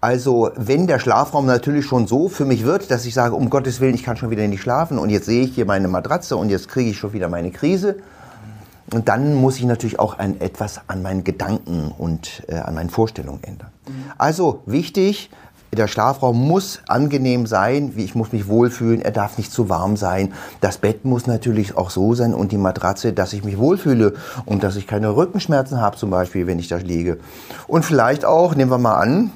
Also 0.00 0.50
wenn 0.54 0.86
der 0.86 1.00
Schlafraum 1.00 1.46
natürlich 1.46 1.84
schon 1.84 2.06
so 2.06 2.28
für 2.28 2.44
mich 2.44 2.64
wird, 2.64 2.90
dass 2.92 3.04
ich 3.04 3.14
sage, 3.14 3.34
um 3.34 3.50
Gottes 3.50 3.80
Willen, 3.80 3.94
ich 3.94 4.04
kann 4.04 4.16
schon 4.16 4.30
wieder 4.30 4.46
nicht 4.46 4.62
schlafen 4.62 4.96
und 4.96 5.10
jetzt 5.10 5.26
sehe 5.26 5.42
ich 5.42 5.56
hier 5.56 5.66
meine 5.66 5.88
Matratze 5.88 6.36
und 6.36 6.50
jetzt 6.50 6.68
kriege 6.68 6.90
ich 6.90 6.98
schon 6.98 7.12
wieder 7.12 7.28
meine 7.28 7.50
Krise, 7.50 7.96
und 8.92 9.08
dann 9.08 9.34
muss 9.34 9.56
ich 9.56 9.64
natürlich 9.64 9.98
auch 9.98 10.18
ein, 10.18 10.40
etwas 10.40 10.80
an 10.86 11.02
meinen 11.02 11.24
Gedanken 11.24 11.92
und 11.96 12.42
äh, 12.48 12.56
an 12.56 12.74
meinen 12.74 12.90
Vorstellungen 12.90 13.42
ändern. 13.42 13.70
Mhm. 13.86 14.12
Also 14.16 14.62
wichtig, 14.66 15.30
der 15.72 15.86
Schlafraum 15.86 16.48
muss 16.48 16.80
angenehm 16.88 17.46
sein, 17.46 17.92
ich 17.96 18.14
muss 18.14 18.32
mich 18.32 18.48
wohlfühlen, 18.48 19.02
er 19.02 19.10
darf 19.10 19.36
nicht 19.36 19.52
zu 19.52 19.68
warm 19.68 19.96
sein. 19.96 20.32
Das 20.62 20.78
Bett 20.78 21.04
muss 21.04 21.26
natürlich 21.26 21.76
auch 21.76 21.90
so 21.90 22.14
sein 22.14 22.32
und 22.32 22.52
die 22.52 22.56
Matratze, 22.56 23.12
dass 23.12 23.34
ich 23.34 23.44
mich 23.44 23.58
wohlfühle 23.58 24.14
und 24.46 24.62
dass 24.62 24.76
ich 24.76 24.86
keine 24.86 25.14
Rückenschmerzen 25.14 25.80
habe 25.80 25.96
zum 25.96 26.10
Beispiel, 26.10 26.46
wenn 26.46 26.58
ich 26.58 26.68
da 26.68 26.76
liege. 26.76 27.18
Und 27.66 27.84
vielleicht 27.84 28.24
auch, 28.24 28.54
nehmen 28.54 28.70
wir 28.70 28.78
mal 28.78 28.96
an, 28.96 29.30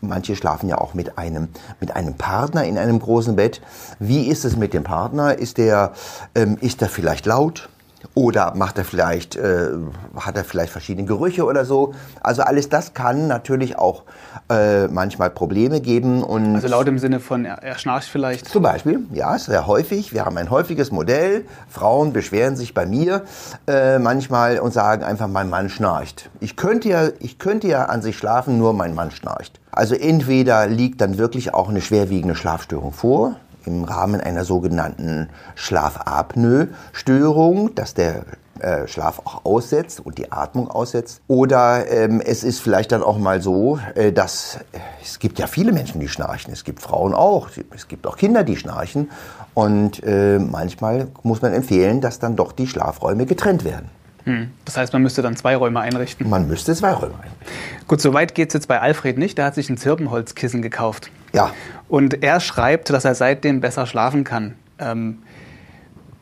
manche 0.00 0.36
schlafen 0.36 0.68
ja 0.68 0.78
auch 0.78 0.94
mit 0.94 1.18
einem, 1.18 1.48
mit 1.80 1.96
einem 1.96 2.14
Partner 2.14 2.64
in 2.64 2.78
einem 2.78 3.00
großen 3.00 3.34
Bett. 3.34 3.60
Wie 3.98 4.28
ist 4.28 4.44
es 4.44 4.56
mit 4.56 4.74
dem 4.74 4.84
Partner? 4.84 5.36
Ist 5.36 5.58
der, 5.58 5.92
ähm, 6.36 6.58
ist 6.60 6.80
der 6.80 6.88
vielleicht 6.88 7.26
laut? 7.26 7.68
Oder 8.14 8.54
macht 8.54 8.78
er 8.78 8.84
vielleicht, 8.84 9.36
äh, 9.36 9.68
hat 10.16 10.36
er 10.36 10.44
vielleicht 10.44 10.72
verschiedene 10.72 11.06
Gerüche 11.06 11.44
oder 11.44 11.64
so. 11.64 11.94
Also 12.20 12.42
alles 12.42 12.68
das 12.68 12.94
kann 12.94 13.26
natürlich 13.26 13.78
auch 13.78 14.04
äh, 14.50 14.88
manchmal 14.88 15.30
Probleme 15.30 15.80
geben. 15.80 16.22
Und 16.22 16.56
also 16.56 16.68
laut 16.68 16.88
im 16.88 16.98
Sinne 16.98 17.20
von, 17.20 17.44
er, 17.44 17.62
er 17.62 17.78
schnarcht 17.78 18.08
vielleicht? 18.08 18.48
Zum 18.48 18.62
Beispiel, 18.62 19.00
ja, 19.12 19.38
sehr 19.38 19.66
häufig. 19.66 20.12
Wir 20.12 20.24
haben 20.24 20.36
ein 20.36 20.50
häufiges 20.50 20.90
Modell. 20.90 21.46
Frauen 21.68 22.12
beschweren 22.12 22.56
sich 22.56 22.74
bei 22.74 22.86
mir 22.86 23.24
äh, 23.66 23.98
manchmal 23.98 24.58
und 24.58 24.72
sagen 24.72 25.02
einfach, 25.04 25.28
mein 25.28 25.48
Mann 25.48 25.68
schnarcht. 25.68 26.30
Ich 26.40 26.56
könnte, 26.56 26.88
ja, 26.88 27.08
ich 27.20 27.38
könnte 27.38 27.68
ja 27.68 27.86
an 27.86 28.02
sich 28.02 28.16
schlafen, 28.18 28.58
nur 28.58 28.72
mein 28.72 28.94
Mann 28.94 29.10
schnarcht. 29.10 29.60
Also 29.70 29.94
entweder 29.94 30.66
liegt 30.66 31.00
dann 31.00 31.16
wirklich 31.18 31.54
auch 31.54 31.68
eine 31.68 31.80
schwerwiegende 31.80 32.34
Schlafstörung 32.34 32.92
vor, 32.92 33.36
im 33.66 33.84
Rahmen 33.84 34.20
einer 34.20 34.44
sogenannten 34.44 35.30
Schlafapnoe-Störung, 35.54 37.74
dass 37.74 37.94
der 37.94 38.26
äh, 38.62 38.86
Schlaf 38.86 39.20
auch 39.24 39.44
aussetzt 39.44 40.00
und 40.04 40.18
die 40.18 40.30
Atmung 40.30 40.70
aussetzt. 40.70 41.20
Oder 41.26 41.90
ähm, 41.90 42.20
es 42.20 42.44
ist 42.44 42.60
vielleicht 42.60 42.92
dann 42.92 43.02
auch 43.02 43.18
mal 43.18 43.42
so, 43.42 43.80
äh, 43.94 44.12
dass 44.12 44.60
äh, 44.72 44.78
es 45.02 45.18
gibt 45.18 45.40
ja 45.40 45.48
viele 45.48 45.72
Menschen, 45.72 46.00
die 46.00 46.08
schnarchen. 46.08 46.52
Es 46.52 46.62
gibt 46.62 46.80
Frauen 46.80 47.12
auch, 47.12 47.48
es 47.74 47.88
gibt 47.88 48.06
auch 48.06 48.16
Kinder, 48.16 48.44
die 48.44 48.56
schnarchen. 48.56 49.10
Und 49.54 50.02
äh, 50.04 50.38
manchmal 50.38 51.08
muss 51.24 51.42
man 51.42 51.52
empfehlen, 51.52 52.00
dass 52.00 52.20
dann 52.20 52.36
doch 52.36 52.52
die 52.52 52.68
Schlafräume 52.68 53.26
getrennt 53.26 53.64
werden. 53.64 53.90
Hm. 54.24 54.50
Das 54.64 54.76
heißt, 54.76 54.92
man 54.92 55.02
müsste 55.02 55.22
dann 55.22 55.34
zwei 55.34 55.56
Räume 55.56 55.80
einrichten? 55.80 56.30
Man 56.30 56.46
müsste 56.46 56.72
zwei 56.74 56.92
Räume 56.92 57.14
einrichten. 57.14 57.86
Gut, 57.88 58.00
so 58.00 58.14
weit 58.14 58.34
geht 58.34 58.50
es 58.50 58.54
jetzt 58.54 58.68
bei 58.68 58.80
Alfred 58.80 59.18
nicht. 59.18 59.38
Der 59.38 59.46
hat 59.46 59.56
sich 59.56 59.68
ein 59.68 59.76
Zirbenholzkissen 59.76 60.62
gekauft. 60.62 61.10
Ja. 61.32 61.52
Und 61.88 62.22
er 62.22 62.40
schreibt, 62.40 62.90
dass 62.90 63.04
er 63.04 63.14
seitdem 63.14 63.60
besser 63.60 63.86
schlafen 63.86 64.24
kann. 64.24 64.54
Ähm, 64.78 65.18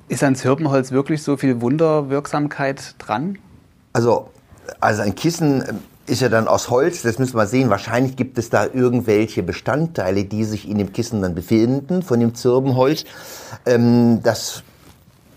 ist 0.09 0.25
an 0.25 0.35
Zirbenholz 0.35 0.91
wirklich 0.91 1.23
so 1.23 1.37
viel 1.37 1.61
Wunderwirksamkeit 1.61 2.97
dran? 2.99 3.39
Also, 3.93 4.31
also 4.81 5.03
ein 5.03 5.15
Kissen 5.15 5.65
ähm, 5.69 5.79
ist 6.07 6.21
ja 6.21 6.29
dann 6.29 6.49
aus 6.49 6.71
Holz, 6.71 7.03
das 7.03 7.19
müssen 7.19 7.37
wir 7.37 7.47
sehen. 7.47 7.71
Wahrscheinlich 7.71 8.17
gibt 8.17 8.37
es 8.39 8.51
da 8.51 8.67
irgendwelche 8.67 9.45
Bestandteile, 9.45 10.25
die 10.25 10.45
sich 10.45 10.69
in 10.69 10.79
dem 10.79 10.93
Kissen 10.93 11.23
dann 11.23 11.37
befinden, 11.37 12.03
von 12.03 12.19
dem 12.19 12.35
Zirbenholz. 12.35 13.05
Ähm, 13.67 14.21
das, 14.23 14.65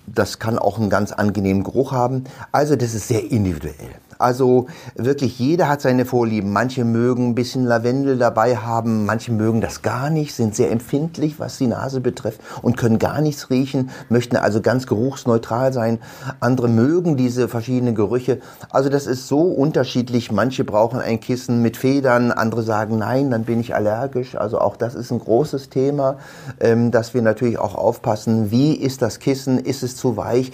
das 0.07 0.39
kann 0.39 0.57
auch 0.57 0.79
einen 0.79 0.89
ganz 0.89 1.11
angenehmen 1.11 1.63
Geruch 1.63 1.91
haben. 1.91 2.23
Also 2.51 2.75
das 2.75 2.95
ist 2.95 3.07
sehr 3.07 3.31
individuell. 3.31 3.91
Also 4.17 4.67
wirklich 4.95 5.39
jeder 5.39 5.69
hat 5.69 5.81
seine 5.81 6.05
Vorlieben. 6.05 6.51
Manche 6.51 6.85
mögen 6.85 7.29
ein 7.29 7.35
bisschen 7.35 7.65
Lavendel 7.65 8.17
dabei 8.17 8.57
haben, 8.57 9.05
manche 9.05 9.31
mögen 9.31 9.61
das 9.61 9.81
gar 9.81 10.09
nicht, 10.09 10.33
sind 10.33 10.55
sehr 10.55 10.71
empfindlich, 10.71 11.39
was 11.39 11.57
die 11.57 11.67
Nase 11.67 12.01
betrifft 12.01 12.41
und 12.61 12.77
können 12.77 12.99
gar 12.99 13.21
nichts 13.21 13.49
riechen, 13.49 13.89
möchten 14.09 14.35
also 14.35 14.61
ganz 14.61 14.87
geruchsneutral 14.87 15.73
sein. 15.73 15.99
Andere 16.39 16.67
mögen 16.67 17.17
diese 17.17 17.47
verschiedenen 17.47 17.95
Gerüche. 17.95 18.39
Also 18.69 18.89
das 18.89 19.07
ist 19.07 19.27
so 19.27 19.41
unterschiedlich. 19.41 20.31
Manche 20.31 20.63
brauchen 20.63 20.99
ein 20.99 21.19
Kissen 21.19 21.61
mit 21.61 21.77
Federn, 21.77 22.31
andere 22.31 22.63
sagen 22.63 22.97
nein, 22.97 23.31
dann 23.31 23.43
bin 23.43 23.59
ich 23.59 23.75
allergisch. 23.75 24.35
Also 24.35 24.59
auch 24.59 24.75
das 24.75 24.95
ist 24.95 25.11
ein 25.11 25.19
großes 25.19 25.69
Thema, 25.69 26.17
ähm, 26.59 26.91
dass 26.91 27.13
wir 27.13 27.21
natürlich 27.21 27.59
auch 27.59 27.75
aufpassen, 27.75 28.51
wie 28.51 28.73
ist 28.73 29.01
das 29.01 29.19
Kissen, 29.19 29.57
ist 29.59 29.83
es 29.83 29.95
zu 29.95 30.17
weich, 30.17 30.51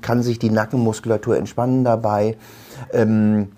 kann 0.00 0.22
sich 0.22 0.38
die 0.38 0.50
Nackenmuskulatur 0.50 1.36
entspannen 1.36 1.84
dabei. 1.84 2.36
Ähm, 2.92 3.48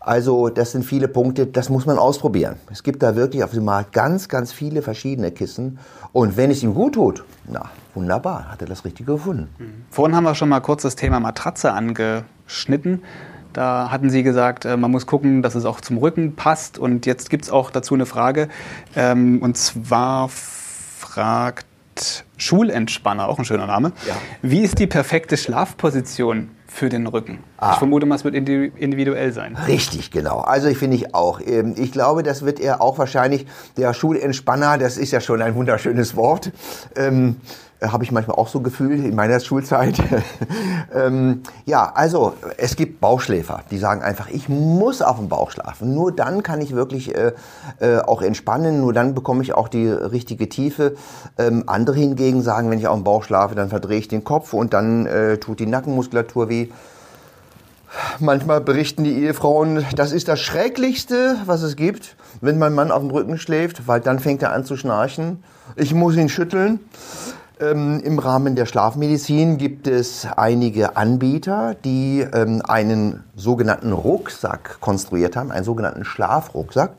also 0.00 0.48
das 0.48 0.72
sind 0.72 0.84
viele 0.84 1.08
Punkte, 1.08 1.46
das 1.46 1.68
muss 1.68 1.84
man 1.84 1.98
ausprobieren. 1.98 2.56
Es 2.72 2.82
gibt 2.82 3.02
da 3.02 3.16
wirklich 3.16 3.44
auf 3.44 3.50
dem 3.50 3.66
Markt 3.66 3.92
ganz, 3.92 4.28
ganz 4.28 4.50
viele 4.50 4.80
verschiedene 4.80 5.30
Kissen. 5.30 5.78
Und 6.12 6.36
wenn 6.38 6.50
es 6.50 6.62
ihm 6.62 6.74
gut 6.74 6.94
tut, 6.94 7.22
na, 7.46 7.70
wunderbar, 7.94 8.50
hat 8.50 8.62
er 8.62 8.66
das 8.66 8.84
Richtige 8.84 9.12
gefunden. 9.12 9.50
Mhm. 9.58 9.84
Vorhin 9.90 10.16
haben 10.16 10.24
wir 10.24 10.34
schon 10.34 10.48
mal 10.48 10.60
kurz 10.60 10.82
das 10.82 10.96
Thema 10.96 11.20
Matratze 11.20 11.72
angeschnitten. 11.72 13.02
Da 13.52 13.90
hatten 13.90 14.10
Sie 14.10 14.22
gesagt, 14.22 14.64
äh, 14.64 14.76
man 14.76 14.90
muss 14.90 15.06
gucken, 15.06 15.42
dass 15.42 15.54
es 15.54 15.66
auch 15.66 15.80
zum 15.80 15.98
Rücken 15.98 16.34
passt. 16.34 16.78
Und 16.78 17.04
jetzt 17.04 17.28
gibt 17.28 17.44
es 17.44 17.50
auch 17.50 17.70
dazu 17.70 17.94
eine 17.94 18.06
Frage. 18.06 18.48
Ähm, 18.96 19.42
und 19.42 19.58
zwar 19.58 20.28
fragt 20.30 21.66
Schulentspanner, 22.38 23.28
auch 23.28 23.38
ein 23.38 23.44
schöner 23.44 23.66
Name. 23.66 23.92
Ja. 24.08 24.16
Wie 24.40 24.60
ist 24.60 24.78
die 24.78 24.86
perfekte 24.86 25.36
Schlafposition 25.36 26.50
für 26.70 26.88
den 26.88 27.06
Rücken. 27.08 27.40
Ah. 27.58 27.72
Ich 27.72 27.78
vermute 27.78 28.06
mal, 28.06 28.14
es 28.14 28.24
wird 28.24 28.34
individuell 28.34 29.32
sein. 29.32 29.56
Richtig, 29.56 30.12
genau. 30.12 30.38
Also 30.38 30.68
ich 30.68 30.78
finde 30.78 30.96
ich 30.96 31.14
auch. 31.14 31.40
Ähm, 31.44 31.74
ich 31.76 31.90
glaube, 31.90 32.22
das 32.22 32.44
wird 32.44 32.60
er 32.60 32.80
auch 32.80 32.96
wahrscheinlich, 32.96 33.46
der 33.76 33.92
Schulentspanner, 33.92 34.78
das 34.78 34.96
ist 34.96 35.10
ja 35.10 35.20
schon 35.20 35.42
ein 35.42 35.56
wunderschönes 35.56 36.14
Wort. 36.14 36.52
Ähm, 36.94 37.36
äh, 37.38 37.69
habe 37.82 38.04
ich 38.04 38.12
manchmal 38.12 38.36
auch 38.36 38.48
so 38.48 38.60
gefühlt 38.60 39.04
in 39.04 39.14
meiner 39.14 39.40
Schulzeit. 39.40 39.98
ähm, 40.94 41.42
ja, 41.64 41.92
also 41.94 42.34
es 42.56 42.76
gibt 42.76 43.00
Bauchschläfer, 43.00 43.62
die 43.70 43.78
sagen 43.78 44.02
einfach, 44.02 44.28
ich 44.28 44.48
muss 44.48 45.02
auf 45.02 45.16
dem 45.16 45.28
Bauch 45.28 45.50
schlafen. 45.50 45.94
Nur 45.94 46.12
dann 46.12 46.42
kann 46.42 46.60
ich 46.60 46.74
wirklich 46.74 47.14
äh, 47.14 47.32
äh, 47.80 47.98
auch 47.98 48.22
entspannen, 48.22 48.80
nur 48.80 48.92
dann 48.92 49.14
bekomme 49.14 49.42
ich 49.42 49.54
auch 49.54 49.68
die 49.68 49.88
richtige 49.88 50.48
Tiefe. 50.48 50.94
Ähm, 51.38 51.64
andere 51.66 51.96
hingegen 51.96 52.42
sagen, 52.42 52.70
wenn 52.70 52.78
ich 52.78 52.86
auf 52.86 52.96
dem 52.96 53.04
Bauch 53.04 53.24
schlafe, 53.24 53.54
dann 53.54 53.68
verdrehe 53.68 53.98
ich 53.98 54.08
den 54.08 54.24
Kopf 54.24 54.52
und 54.52 54.74
dann 54.74 55.06
äh, 55.06 55.38
tut 55.38 55.60
die 55.60 55.66
Nackenmuskulatur 55.66 56.48
weh. 56.48 56.68
Manchmal 58.20 58.60
berichten 58.60 59.02
die 59.02 59.14
Ehefrauen, 59.24 59.84
das 59.96 60.12
ist 60.12 60.28
das 60.28 60.40
Schrecklichste, 60.40 61.38
was 61.46 61.62
es 61.62 61.74
gibt, 61.74 62.14
wenn 62.40 62.58
mein 62.58 62.72
Mann 62.72 62.92
auf 62.92 63.00
dem 63.00 63.10
Rücken 63.10 63.36
schläft, 63.36 63.88
weil 63.88 64.00
dann 64.00 64.20
fängt 64.20 64.42
er 64.42 64.52
an 64.52 64.64
zu 64.64 64.76
schnarchen. 64.76 65.42
Ich 65.76 65.92
muss 65.92 66.16
ihn 66.16 66.28
schütteln. 66.28 66.78
Ähm, 67.60 68.00
Im 68.02 68.18
Rahmen 68.18 68.56
der 68.56 68.64
Schlafmedizin 68.64 69.58
gibt 69.58 69.86
es 69.86 70.26
einige 70.34 70.96
Anbieter, 70.96 71.76
die 71.84 72.20
ähm, 72.20 72.62
einen 72.66 73.22
sogenannten 73.36 73.92
Rucksack 73.92 74.80
konstruiert 74.80 75.36
haben, 75.36 75.50
einen 75.50 75.64
sogenannten 75.64 76.04
Schlafrucksack. 76.06 76.92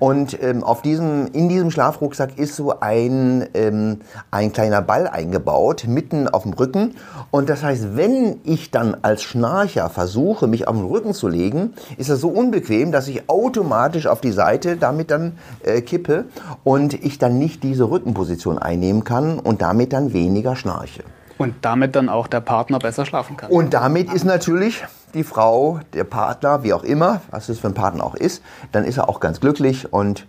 Und 0.00 0.42
ähm, 0.42 0.64
auf 0.64 0.82
diesem, 0.82 1.28
in 1.32 1.48
diesem 1.48 1.70
Schlafrucksack 1.70 2.36
ist 2.36 2.56
so 2.56 2.80
ein, 2.80 3.48
ähm, 3.54 4.00
ein 4.32 4.52
kleiner 4.52 4.82
Ball 4.82 5.06
eingebaut, 5.06 5.84
mitten 5.86 6.26
auf 6.26 6.42
dem 6.42 6.52
Rücken. 6.54 6.96
Und 7.30 7.48
das 7.48 7.62
heißt, 7.62 7.96
wenn 7.96 8.40
ich 8.42 8.72
dann 8.72 8.96
als 9.02 9.22
Schnarcher 9.22 9.88
versuche, 9.88 10.48
mich 10.48 10.66
auf 10.66 10.74
den 10.74 10.86
Rücken 10.86 11.14
zu 11.14 11.28
legen, 11.28 11.74
ist 11.96 12.10
das 12.10 12.20
so 12.20 12.28
unbequem, 12.28 12.90
dass 12.90 13.06
ich 13.06 13.28
automatisch 13.28 14.08
auf 14.08 14.20
die 14.20 14.32
Seite 14.32 14.76
damit 14.76 15.12
dann 15.12 15.38
äh, 15.62 15.80
kippe 15.80 16.24
und 16.64 16.94
ich 16.94 17.18
dann 17.18 17.38
nicht 17.38 17.62
diese 17.62 17.88
Rückenposition 17.88 18.58
einnehmen 18.58 19.04
kann 19.04 19.38
und 19.38 19.62
damit 19.62 19.91
dann 19.92 20.12
weniger 20.12 20.56
schnarche. 20.56 21.04
Und 21.38 21.54
damit 21.62 21.96
dann 21.96 22.08
auch 22.08 22.26
der 22.26 22.40
Partner 22.40 22.78
besser 22.78 23.04
schlafen 23.06 23.36
kann. 23.36 23.50
Und 23.50 23.74
damit 23.74 24.12
ist 24.12 24.24
natürlich 24.24 24.84
die 25.14 25.24
Frau, 25.24 25.80
der 25.92 26.04
Partner, 26.04 26.62
wie 26.62 26.72
auch 26.72 26.84
immer, 26.84 27.20
was 27.30 27.48
es 27.48 27.58
für 27.58 27.68
ein 27.68 27.74
Partner 27.74 28.04
auch 28.04 28.14
ist, 28.14 28.42
dann 28.70 28.84
ist 28.84 28.98
er 28.98 29.08
auch 29.08 29.20
ganz 29.20 29.40
glücklich 29.40 29.92
und 29.92 30.26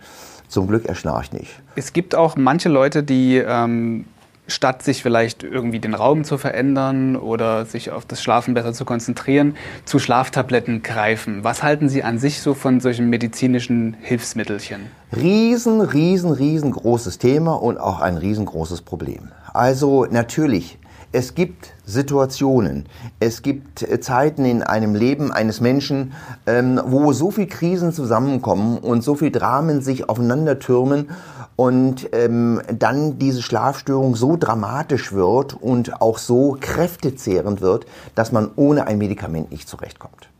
zum 0.48 0.66
Glück 0.66 0.86
er 0.86 0.94
schnarcht 0.94 1.32
nicht. 1.32 1.60
Es 1.76 1.92
gibt 1.92 2.14
auch 2.14 2.36
manche 2.36 2.68
Leute, 2.68 3.02
die 3.02 3.36
ähm, 3.36 4.04
statt 4.46 4.82
sich 4.82 5.02
vielleicht 5.02 5.42
irgendwie 5.42 5.78
den 5.78 5.94
Raum 5.94 6.24
zu 6.24 6.36
verändern 6.36 7.16
oder 7.16 7.64
sich 7.64 7.90
auf 7.90 8.04
das 8.04 8.22
Schlafen 8.22 8.54
besser 8.54 8.72
zu 8.72 8.84
konzentrieren, 8.84 9.56
zu 9.84 9.98
Schlaftabletten 9.98 10.82
greifen. 10.82 11.44
Was 11.44 11.62
halten 11.62 11.88
Sie 11.88 12.02
an 12.02 12.18
sich 12.18 12.40
so 12.40 12.54
von 12.54 12.80
solchen 12.80 13.08
medizinischen 13.08 13.96
Hilfsmittelchen? 14.00 14.90
Riesen, 15.16 15.80
riesen, 15.80 16.32
riesengroßes 16.32 17.18
Thema 17.18 17.54
und 17.54 17.78
auch 17.78 18.00
ein 18.00 18.16
riesengroßes 18.16 18.82
Problem. 18.82 19.30
Also 19.54 20.04
natürlich, 20.10 20.78
es 21.12 21.36
gibt 21.36 21.74
Situationen, 21.86 22.86
es 23.20 23.40
gibt 23.40 23.82
äh, 23.82 24.00
Zeiten 24.00 24.44
in 24.44 24.64
einem 24.64 24.96
Leben 24.96 25.30
eines 25.30 25.60
Menschen, 25.60 26.12
ähm, 26.44 26.80
wo 26.84 27.12
so 27.12 27.30
viele 27.30 27.46
Krisen 27.46 27.92
zusammenkommen 27.92 28.78
und 28.78 29.04
so 29.04 29.14
viele 29.14 29.30
Dramen 29.30 29.80
sich 29.80 30.08
aufeinander 30.08 30.58
türmen 30.58 31.10
und 31.54 32.08
ähm, 32.12 32.62
dann 32.76 33.20
diese 33.20 33.42
Schlafstörung 33.42 34.16
so 34.16 34.36
dramatisch 34.36 35.12
wird 35.12 35.54
und 35.54 36.02
auch 36.02 36.18
so 36.18 36.56
kräftezehrend 36.60 37.60
wird, 37.60 37.86
dass 38.16 38.32
man 38.32 38.50
ohne 38.56 38.88
ein 38.88 38.98
Medikament 38.98 39.52
nicht 39.52 39.68
zurechtkommt. 39.68 40.30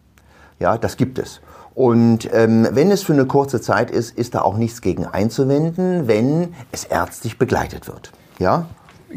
Ja, 0.59 0.76
das 0.76 0.97
gibt 0.97 1.21
es. 1.21 1.40
Und 1.76 2.28
ähm, 2.33 2.66
wenn 2.73 2.90
es 2.90 3.04
für 3.04 3.12
eine 3.12 3.26
kurze 3.26 3.61
Zeit 3.61 3.92
ist, 3.92 4.18
ist 4.18 4.35
da 4.35 4.42
auch 4.42 4.56
nichts 4.56 4.80
gegen 4.80 5.06
einzuwenden, 5.06 6.09
wenn 6.09 6.52
es 6.73 6.83
ärztlich 6.83 7.38
begleitet 7.38 7.87
wird. 7.87 8.11
Ja, 8.40 8.66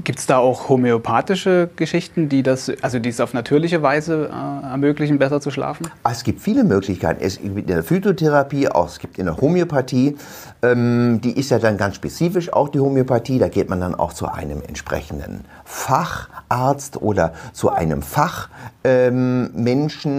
Gibt 0.03 0.19
es 0.19 0.27
da 0.27 0.37
auch 0.37 0.69
homöopathische 0.69 1.69
Geschichten, 1.75 2.29
die 2.29 2.43
das, 2.43 2.71
also 2.81 2.99
die 2.99 3.09
es 3.09 3.19
auf 3.19 3.33
natürliche 3.33 3.81
Weise 3.81 4.29
äh, 4.31 4.67
ermöglichen, 4.67 5.17
besser 5.17 5.41
zu 5.41 5.49
schlafen? 5.49 5.87
Ah, 6.03 6.11
es 6.11 6.23
gibt 6.23 6.39
viele 6.39 6.63
Möglichkeiten. 6.63 7.23
Es 7.23 7.41
gibt 7.41 7.57
in 7.57 7.67
der 7.67 7.83
Phytotherapie, 7.83 8.69
auch 8.69 8.87
es 8.87 8.99
gibt 8.99 9.17
in 9.17 9.25
der 9.25 9.37
Homöopathie. 9.37 10.15
Ähm, 10.61 11.19
die 11.23 11.37
ist 11.37 11.49
ja 11.51 11.59
dann 11.59 11.77
ganz 11.77 11.95
spezifisch 11.95 12.53
auch 12.53 12.69
die 12.69 12.79
Homöopathie. 12.79 13.39
Da 13.39 13.47
geht 13.47 13.69
man 13.69 13.79
dann 13.79 13.95
auch 13.95 14.13
zu 14.13 14.27
einem 14.27 14.61
entsprechenden 14.61 15.45
Facharzt 15.65 17.01
oder 17.01 17.33
zu 17.53 17.71
einem 17.71 18.01
Fachmenschen 18.01 18.51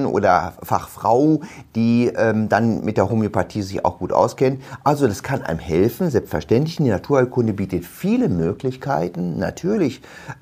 ähm, 0.04 0.06
oder 0.06 0.54
Fachfrau, 0.62 1.42
die 1.74 2.06
ähm, 2.16 2.48
dann 2.48 2.84
mit 2.84 2.96
der 2.96 3.10
Homöopathie 3.10 3.62
sich 3.62 3.84
auch 3.84 3.98
gut 3.98 4.12
auskennt. 4.12 4.62
Also 4.82 5.06
das 5.06 5.22
kann 5.22 5.42
einem 5.42 5.60
helfen. 5.60 6.10
Selbstverständlich, 6.10 6.76
die 6.76 6.88
Naturheilkunde 6.88 7.52
bietet 7.52 7.84
viele 7.84 8.28
Möglichkeiten. 8.28 9.38
Natürlich 9.38 9.67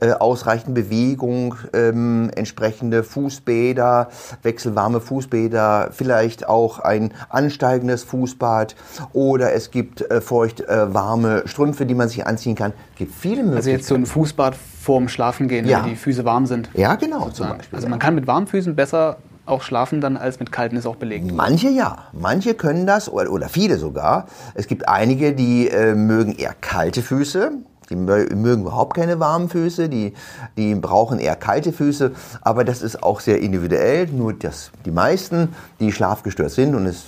äh, 0.01 0.13
ausreichend 0.13 0.75
Bewegung, 0.75 1.57
ähm, 1.73 2.31
entsprechende 2.35 3.03
Fußbäder, 3.03 4.09
wechselwarme 4.43 5.01
Fußbäder, 5.01 5.91
vielleicht 5.93 6.49
auch 6.49 6.79
ein 6.79 7.13
ansteigendes 7.29 8.05
Fußbad 8.05 8.77
oder 9.13 9.53
es 9.53 9.71
gibt 9.71 10.03
äh, 10.11 10.21
feucht 10.21 10.61
äh, 10.61 10.93
warme 10.93 11.43
Strümpfe, 11.47 11.87
die 11.87 11.95
man 11.95 12.09
sich 12.09 12.27
anziehen 12.27 12.55
kann. 12.55 12.73
Es 12.93 12.99
gibt 12.99 13.15
viele 13.15 13.43
Möglichkeiten. 13.43 13.57
Also 13.57 13.71
jetzt 13.71 13.87
so 13.87 13.95
ein 13.95 14.07
Fußbad 14.07 14.55
vorm 14.55 15.09
Schlafengehen, 15.09 15.67
ja. 15.67 15.83
wenn 15.83 15.91
die 15.91 15.97
Füße 15.97 16.25
warm 16.25 16.47
sind. 16.47 16.71
Ja, 16.75 16.95
genau, 16.95 17.31
zum 17.31 17.49
Beispiel. 17.49 17.77
Also 17.77 17.89
man 17.89 17.99
kann 17.99 18.15
mit 18.15 18.27
warmen 18.27 18.47
Füßen 18.47 18.77
besser 18.77 19.19
auch 19.47 19.63
schlafen 19.63 20.01
dann 20.01 20.17
als 20.17 20.39
mit 20.41 20.53
kalten 20.53 20.77
ist 20.77 20.87
auch 20.87 20.97
belegt. 20.97 21.33
Manche 21.33 21.69
ja, 21.69 22.09
manche 22.13 22.55
können 22.55 22.87
das 22.87 23.09
oder, 23.09 23.31
oder 23.31 23.49
viele 23.49 23.79
sogar. 23.79 24.27
Es 24.55 24.67
gibt 24.67 24.89
einige, 24.89 25.33
die 25.33 25.69
äh, 25.69 25.95
mögen 25.95 26.35
eher 26.35 26.55
kalte 26.61 27.03
Füße. 27.03 27.53
Die 27.91 27.97
mögen 27.97 28.63
überhaupt 28.63 28.97
keine 28.97 29.21
warmen 29.21 29.49
Füße, 29.49 29.89
die, 29.89 30.15
die 30.57 30.75
brauchen 30.75 31.19
eher 31.19 31.37
kalte 31.37 31.73
Füße, 31.73 32.13
aber 32.43 32.65
das 32.65 32.83
ist 32.83 33.03
auch 33.03 33.21
sehr 33.21 33.41
individuell. 33.41 34.07
Nur 34.09 34.33
dass 34.33 34.71
die 34.85 34.91
meisten, 34.91 35.55
die 35.81 35.93
schlafgestört 35.93 36.51
sind 36.51 36.75
und 36.75 36.87
es 36.87 37.05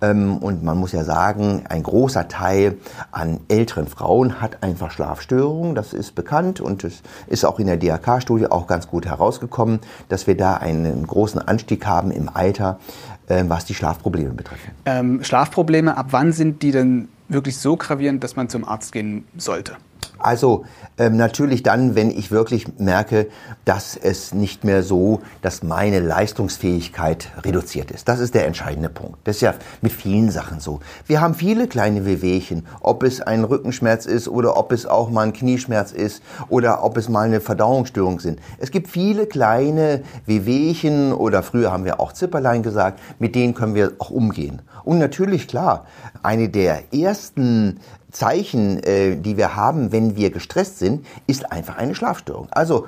ähm, 0.00 0.38
und 0.38 0.62
man 0.62 0.78
muss 0.78 0.92
ja 0.92 1.04
sagen, 1.04 1.64
ein 1.68 1.82
großer 1.82 2.28
Teil 2.28 2.76
an 3.10 3.40
älteren 3.48 3.86
Frauen 3.86 4.40
hat 4.40 4.62
einfach 4.62 4.90
Schlafstörungen. 4.90 5.74
Das 5.74 5.92
ist 5.92 6.14
bekannt 6.14 6.60
und 6.60 6.84
es 6.84 7.02
ist 7.26 7.44
auch 7.44 7.58
in 7.58 7.66
der 7.66 7.76
DRK-Studie 7.76 8.46
auch 8.46 8.66
ganz 8.66 8.86
gut 8.88 9.06
herausgekommen, 9.06 9.80
dass 10.08 10.26
wir 10.26 10.36
da 10.36 10.54
einen 10.54 11.06
großen 11.06 11.40
Anstieg 11.40 11.86
haben 11.86 12.10
im 12.10 12.28
Alter, 12.32 12.78
äh, 13.26 13.44
was 13.48 13.64
die 13.64 13.74
Schlafprobleme 13.74 14.30
betrifft. 14.30 14.62
Ähm, 14.84 15.22
Schlafprobleme, 15.24 15.96
ab 15.96 16.08
wann 16.10 16.32
sind 16.32 16.62
die 16.62 16.70
denn 16.70 17.08
wirklich 17.28 17.58
so 17.58 17.76
gravierend, 17.76 18.22
dass 18.24 18.36
man 18.36 18.48
zum 18.48 18.66
Arzt 18.66 18.92
gehen 18.92 19.24
sollte? 19.36 19.76
Also 20.18 20.64
ähm, 20.98 21.16
natürlich 21.16 21.62
dann, 21.62 21.94
wenn 21.94 22.10
ich 22.10 22.30
wirklich 22.30 22.78
merke, 22.78 23.28
dass 23.64 23.96
es 23.96 24.34
nicht 24.34 24.64
mehr 24.64 24.82
so, 24.82 25.20
dass 25.42 25.62
meine 25.62 26.00
Leistungsfähigkeit 26.00 27.30
reduziert 27.44 27.90
ist. 27.90 28.08
Das 28.08 28.18
ist 28.20 28.34
der 28.34 28.46
entscheidende 28.46 28.88
Punkt. 28.88 29.18
Das 29.24 29.36
ist 29.36 29.42
ja 29.42 29.54
mit 29.80 29.92
vielen 29.92 30.30
Sachen 30.30 30.60
so. 30.60 30.80
Wir 31.06 31.20
haben 31.20 31.34
viele 31.34 31.68
kleine 31.68 32.04
Wehwehchen, 32.04 32.66
ob 32.80 33.02
es 33.02 33.20
ein 33.20 33.44
Rückenschmerz 33.44 34.06
ist 34.06 34.28
oder 34.28 34.56
ob 34.56 34.72
es 34.72 34.86
auch 34.86 35.10
mal 35.10 35.26
ein 35.26 35.32
Knieschmerz 35.32 35.92
ist 35.92 36.22
oder 36.48 36.82
ob 36.82 36.96
es 36.96 37.08
mal 37.08 37.26
eine 37.26 37.40
Verdauungsstörung 37.40 38.20
sind. 38.20 38.40
Es 38.58 38.70
gibt 38.70 38.88
viele 38.88 39.26
kleine 39.26 40.02
Wehwehchen 40.26 41.12
oder 41.12 41.42
früher 41.42 41.72
haben 41.72 41.84
wir 41.84 42.00
auch 42.00 42.12
Zipperlein 42.12 42.62
gesagt, 42.62 43.00
mit 43.18 43.34
denen 43.34 43.54
können 43.54 43.74
wir 43.74 43.92
auch 43.98 44.10
umgehen. 44.10 44.62
Und 44.84 44.98
natürlich 44.98 45.48
klar, 45.48 45.86
eine 46.22 46.48
der 46.48 46.94
ersten 46.94 47.80
Zeichen, 48.18 48.82
äh, 48.82 49.16
die 49.16 49.36
wir 49.36 49.54
haben, 49.54 49.92
wenn 49.92 50.16
wir 50.16 50.30
gestresst 50.30 50.80
sind, 50.80 51.06
ist 51.28 51.52
einfach 51.52 51.76
eine 51.76 51.94
Schlafstörung. 51.94 52.48
Also 52.50 52.86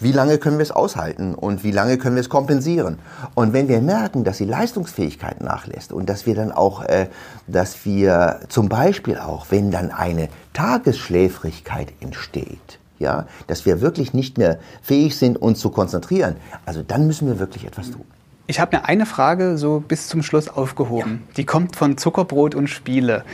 wie 0.00 0.12
lange 0.12 0.38
können 0.38 0.56
wir 0.56 0.62
es 0.62 0.70
aushalten 0.70 1.34
und 1.34 1.62
wie 1.62 1.70
lange 1.70 1.98
können 1.98 2.16
wir 2.16 2.22
es 2.22 2.30
kompensieren? 2.30 2.98
Und 3.34 3.52
wenn 3.52 3.68
wir 3.68 3.82
merken, 3.82 4.24
dass 4.24 4.38
die 4.38 4.46
Leistungsfähigkeit 4.46 5.42
nachlässt 5.42 5.92
und 5.92 6.08
dass 6.08 6.24
wir 6.24 6.34
dann 6.34 6.50
auch, 6.50 6.82
äh, 6.82 7.08
dass 7.46 7.84
wir 7.84 8.40
zum 8.48 8.70
Beispiel 8.70 9.18
auch, 9.18 9.46
wenn 9.50 9.70
dann 9.70 9.90
eine 9.90 10.30
Tagesschläfrigkeit 10.54 11.92
entsteht, 12.00 12.78
ja, 12.98 13.26
dass 13.48 13.66
wir 13.66 13.82
wirklich 13.82 14.14
nicht 14.14 14.38
mehr 14.38 14.58
fähig 14.80 15.18
sind, 15.18 15.40
uns 15.40 15.60
zu 15.60 15.68
konzentrieren, 15.68 16.36
also 16.64 16.82
dann 16.82 17.06
müssen 17.06 17.28
wir 17.28 17.38
wirklich 17.38 17.66
etwas 17.66 17.90
tun. 17.90 18.06
Ich 18.50 18.58
habe 18.58 18.76
mir 18.76 18.84
eine 18.86 19.06
Frage 19.06 19.56
so 19.56 19.78
bis 19.78 20.08
zum 20.08 20.24
Schluss 20.24 20.48
aufgehoben. 20.48 21.22
Ja. 21.28 21.34
Die 21.36 21.46
kommt 21.46 21.76
von 21.76 21.96
Zuckerbrot 21.96 22.56
und 22.56 22.66
Spiele. 22.66 23.24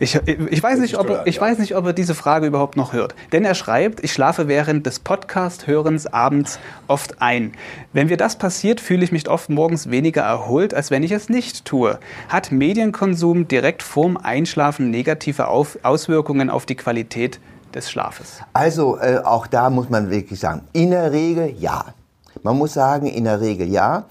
Ich, 0.00 0.20
ich, 0.26 0.62
weiß 0.62 0.80
nicht, 0.80 0.98
ob 0.98 1.08
er, 1.08 1.26
ich 1.26 1.40
weiß 1.40 1.56
nicht, 1.60 1.74
ob 1.76 1.86
er 1.86 1.94
diese 1.94 2.14
Frage 2.14 2.46
überhaupt 2.46 2.76
noch 2.76 2.92
hört. 2.92 3.14
Denn 3.32 3.46
er 3.46 3.54
schreibt, 3.54 4.04
ich 4.04 4.12
schlafe 4.12 4.48
während 4.48 4.84
des 4.84 4.98
Podcast-Hörens 4.98 6.08
abends 6.08 6.58
oft 6.88 7.22
ein. 7.22 7.52
Wenn 7.94 8.08
mir 8.08 8.18
das 8.18 8.36
passiert, 8.36 8.82
fühle 8.82 9.02
ich 9.02 9.12
mich 9.12 9.26
oft 9.30 9.48
morgens 9.48 9.90
weniger 9.90 10.20
erholt, 10.20 10.74
als 10.74 10.90
wenn 10.90 11.02
ich 11.02 11.12
es 11.12 11.30
nicht 11.30 11.64
tue. 11.64 11.98
Hat 12.28 12.52
Medienkonsum 12.52 13.48
direkt 13.48 13.82
vorm 13.82 14.18
Einschlafen 14.18 14.90
negative 14.90 15.48
auf 15.48 15.78
Auswirkungen 15.84 16.50
auf 16.50 16.66
die 16.66 16.76
Qualität 16.76 17.40
des 17.74 17.90
Schlafes? 17.90 18.42
Also 18.52 18.98
äh, 18.98 19.20
auch 19.24 19.46
da 19.46 19.70
muss 19.70 19.88
man 19.88 20.10
wirklich 20.10 20.38
sagen, 20.38 20.64
in 20.74 20.90
der 20.90 21.12
Regel 21.12 21.54
ja. 21.58 21.94
Man 22.42 22.56
muss 22.58 22.74
sagen, 22.74 23.06
in 23.06 23.24
der 23.24 23.40
Regel 23.40 23.68
ja. 23.68 24.04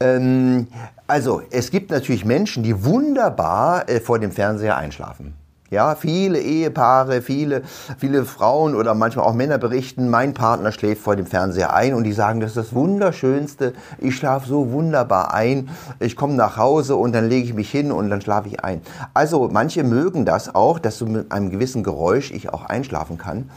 Ähm, 0.00 0.68
also, 1.06 1.42
es 1.50 1.70
gibt 1.70 1.90
natürlich 1.90 2.24
Menschen, 2.24 2.62
die 2.62 2.84
wunderbar 2.84 3.88
äh, 3.88 4.00
vor 4.00 4.18
dem 4.18 4.32
Fernseher 4.32 4.76
einschlafen. 4.76 5.34
Ja, 5.72 5.94
viele 5.94 6.38
Ehepaare, 6.38 7.22
viele, 7.22 7.62
viele 7.96 8.26
Frauen 8.26 8.74
oder 8.74 8.92
manchmal 8.94 9.24
auch 9.24 9.32
Männer 9.32 9.56
berichten, 9.56 10.10
mein 10.10 10.34
Partner 10.34 10.70
schläft 10.70 11.00
vor 11.00 11.16
dem 11.16 11.24
Fernseher 11.24 11.72
ein 11.72 11.94
und 11.94 12.04
die 12.04 12.12
sagen, 12.12 12.40
das 12.40 12.50
ist 12.50 12.56
das 12.58 12.74
Wunderschönste. 12.74 13.72
Ich 13.96 14.14
schlafe 14.14 14.46
so 14.46 14.70
wunderbar 14.70 15.32
ein. 15.32 15.70
Ich 15.98 16.14
komme 16.14 16.34
nach 16.34 16.58
Hause 16.58 16.96
und 16.96 17.14
dann 17.14 17.26
lege 17.26 17.46
ich 17.46 17.54
mich 17.54 17.70
hin 17.70 17.90
und 17.90 18.10
dann 18.10 18.20
schlafe 18.20 18.48
ich 18.48 18.62
ein. 18.62 18.82
Also 19.14 19.48
manche 19.50 19.82
mögen 19.82 20.26
das 20.26 20.54
auch, 20.54 20.78
dass 20.78 20.98
so 20.98 21.06
mit 21.06 21.32
einem 21.32 21.48
gewissen 21.48 21.82
Geräusch 21.82 22.32
ich 22.32 22.52
auch 22.52 22.66
einschlafen 22.66 23.16
kann. 23.16 23.48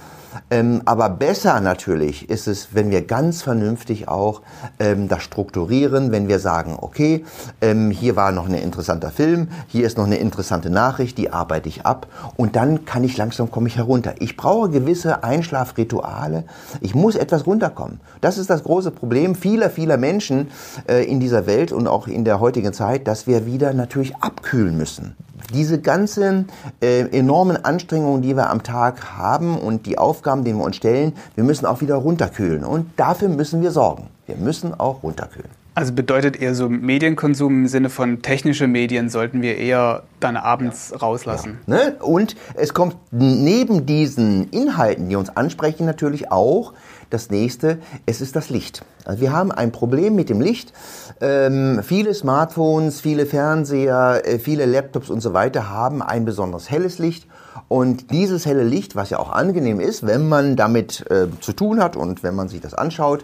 Ähm, 0.49 0.81
aber 0.85 1.09
besser 1.09 1.59
natürlich 1.59 2.29
ist 2.29 2.47
es, 2.47 2.69
wenn 2.73 2.91
wir 2.91 3.05
ganz 3.05 3.41
vernünftig 3.41 4.07
auch 4.07 4.41
ähm, 4.79 5.07
das 5.07 5.23
strukturieren, 5.23 6.11
wenn 6.11 6.27
wir 6.27 6.39
sagen, 6.39 6.77
okay, 6.79 7.25
ähm, 7.61 7.91
hier 7.91 8.15
war 8.15 8.31
noch 8.31 8.47
ein 8.47 8.53
interessanter 8.53 9.11
Film, 9.11 9.49
hier 9.67 9.85
ist 9.85 9.97
noch 9.97 10.05
eine 10.05 10.17
interessante 10.17 10.69
Nachricht, 10.69 11.17
die 11.17 11.31
arbeite 11.31 11.69
ich 11.69 11.85
ab 11.85 12.07
und 12.37 12.55
dann 12.55 12.85
kann 12.85 13.03
ich 13.03 13.17
langsam 13.17 13.51
komme 13.51 13.67
ich 13.67 13.77
herunter. 13.77 14.15
Ich 14.19 14.37
brauche 14.37 14.69
gewisse 14.69 15.23
Einschlafrituale. 15.23 16.45
Ich 16.81 16.95
muss 16.95 17.15
etwas 17.15 17.45
runterkommen. 17.45 17.99
Das 18.21 18.37
ist 18.37 18.49
das 18.49 18.63
große 18.63 18.91
Problem 18.91 19.35
vieler, 19.35 19.69
vieler 19.69 19.97
Menschen 19.97 20.49
äh, 20.87 21.03
in 21.05 21.19
dieser 21.19 21.45
Welt 21.45 21.71
und 21.71 21.87
auch 21.87 22.07
in 22.07 22.25
der 22.25 22.39
heutigen 22.39 22.73
Zeit, 22.73 23.07
dass 23.07 23.27
wir 23.27 23.45
wieder 23.45 23.73
natürlich 23.73 24.15
abkühlen 24.17 24.77
müssen 24.77 25.15
diese 25.53 25.79
ganzen 25.79 26.47
äh, 26.81 27.01
enormen 27.17 27.63
Anstrengungen, 27.63 28.21
die 28.21 28.35
wir 28.35 28.49
am 28.49 28.63
Tag 28.63 29.17
haben 29.17 29.57
und 29.57 29.85
die 29.85 29.97
Aufgaben, 29.97 30.43
die 30.43 30.53
wir 30.53 30.63
uns 30.63 30.75
stellen, 30.75 31.13
wir 31.35 31.43
müssen 31.43 31.65
auch 31.65 31.81
wieder 31.81 31.95
runterkühlen. 31.95 32.63
Und 32.63 32.89
dafür 32.97 33.29
müssen 33.29 33.61
wir 33.61 33.71
sorgen. 33.71 34.07
Wir 34.25 34.37
müssen 34.37 34.73
auch 34.79 35.03
runterkühlen. 35.03 35.49
Also 35.75 35.91
bedeutet 35.91 36.41
eher 36.41 36.55
so 36.55 36.69
Medienkonsum 36.69 37.63
im 37.63 37.67
Sinne 37.67 37.89
von 37.89 38.21
technische 38.21 38.65
Medien 38.65 39.09
sollten 39.09 39.41
wir 39.41 39.57
eher 39.57 40.03
dann 40.21 40.37
abends 40.37 40.91
ja. 40.91 40.97
rauslassen. 40.97 41.59
Ja. 41.67 41.75
Ne? 41.75 41.95
Und 41.99 42.37
es 42.53 42.73
kommt 42.73 42.95
neben 43.11 43.85
diesen 43.85 44.49
Inhalten, 44.51 45.09
die 45.09 45.17
uns 45.17 45.35
ansprechen, 45.35 45.85
natürlich 45.85 46.31
auch 46.31 46.71
das 47.09 47.29
nächste, 47.29 47.79
es 48.05 48.21
ist 48.21 48.35
das 48.35 48.49
Licht. 48.49 48.83
Also 49.05 49.21
wir 49.21 49.31
haben 49.31 49.51
ein 49.51 49.71
Problem 49.71 50.15
mit 50.15 50.29
dem 50.29 50.41
Licht. 50.41 50.73
Ähm, 51.21 51.81
viele 51.83 52.13
Smartphones, 52.13 53.01
viele 53.01 53.25
Fernseher, 53.25 54.21
äh, 54.25 54.39
viele 54.39 54.65
Laptops 54.65 55.09
und 55.09 55.21
so 55.21 55.33
weiter 55.33 55.69
haben 55.69 56.01
ein 56.01 56.25
besonders 56.25 56.69
helles 56.69 56.99
Licht. 56.99 57.27
Und 57.67 58.11
dieses 58.11 58.45
helle 58.45 58.63
Licht, 58.63 58.95
was 58.95 59.09
ja 59.09 59.19
auch 59.19 59.31
angenehm 59.31 59.79
ist, 59.79 60.05
wenn 60.05 60.27
man 60.27 60.55
damit 60.55 61.09
äh, 61.09 61.27
zu 61.39 61.53
tun 61.53 61.81
hat 61.81 61.95
und 61.95 62.21
wenn 62.23 62.35
man 62.35 62.49
sich 62.49 62.61
das 62.61 62.73
anschaut, 62.73 63.23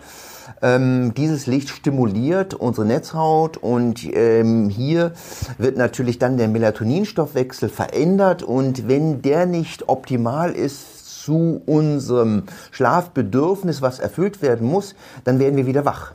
ähm, 0.61 1.13
dieses 1.15 1.47
Licht 1.47 1.69
stimuliert 1.69 2.53
unsere 2.53 2.85
Netzhaut 2.85 3.57
und 3.57 4.03
ähm, 4.13 4.69
hier 4.69 5.13
wird 5.57 5.77
natürlich 5.77 6.19
dann 6.19 6.37
der 6.37 6.47
Melatoninstoffwechsel 6.47 7.69
verändert 7.69 8.43
und 8.43 8.87
wenn 8.87 9.21
der 9.21 9.45
nicht 9.45 9.89
optimal 9.89 10.51
ist, 10.51 10.90
zu 11.23 11.61
unserem 11.65 12.43
Schlafbedürfnis, 12.71 13.81
was 13.81 13.99
erfüllt 13.99 14.41
werden 14.41 14.67
muss, 14.67 14.95
dann 15.23 15.39
werden 15.39 15.57
wir 15.57 15.67
wieder 15.67 15.85
wach. 15.85 16.13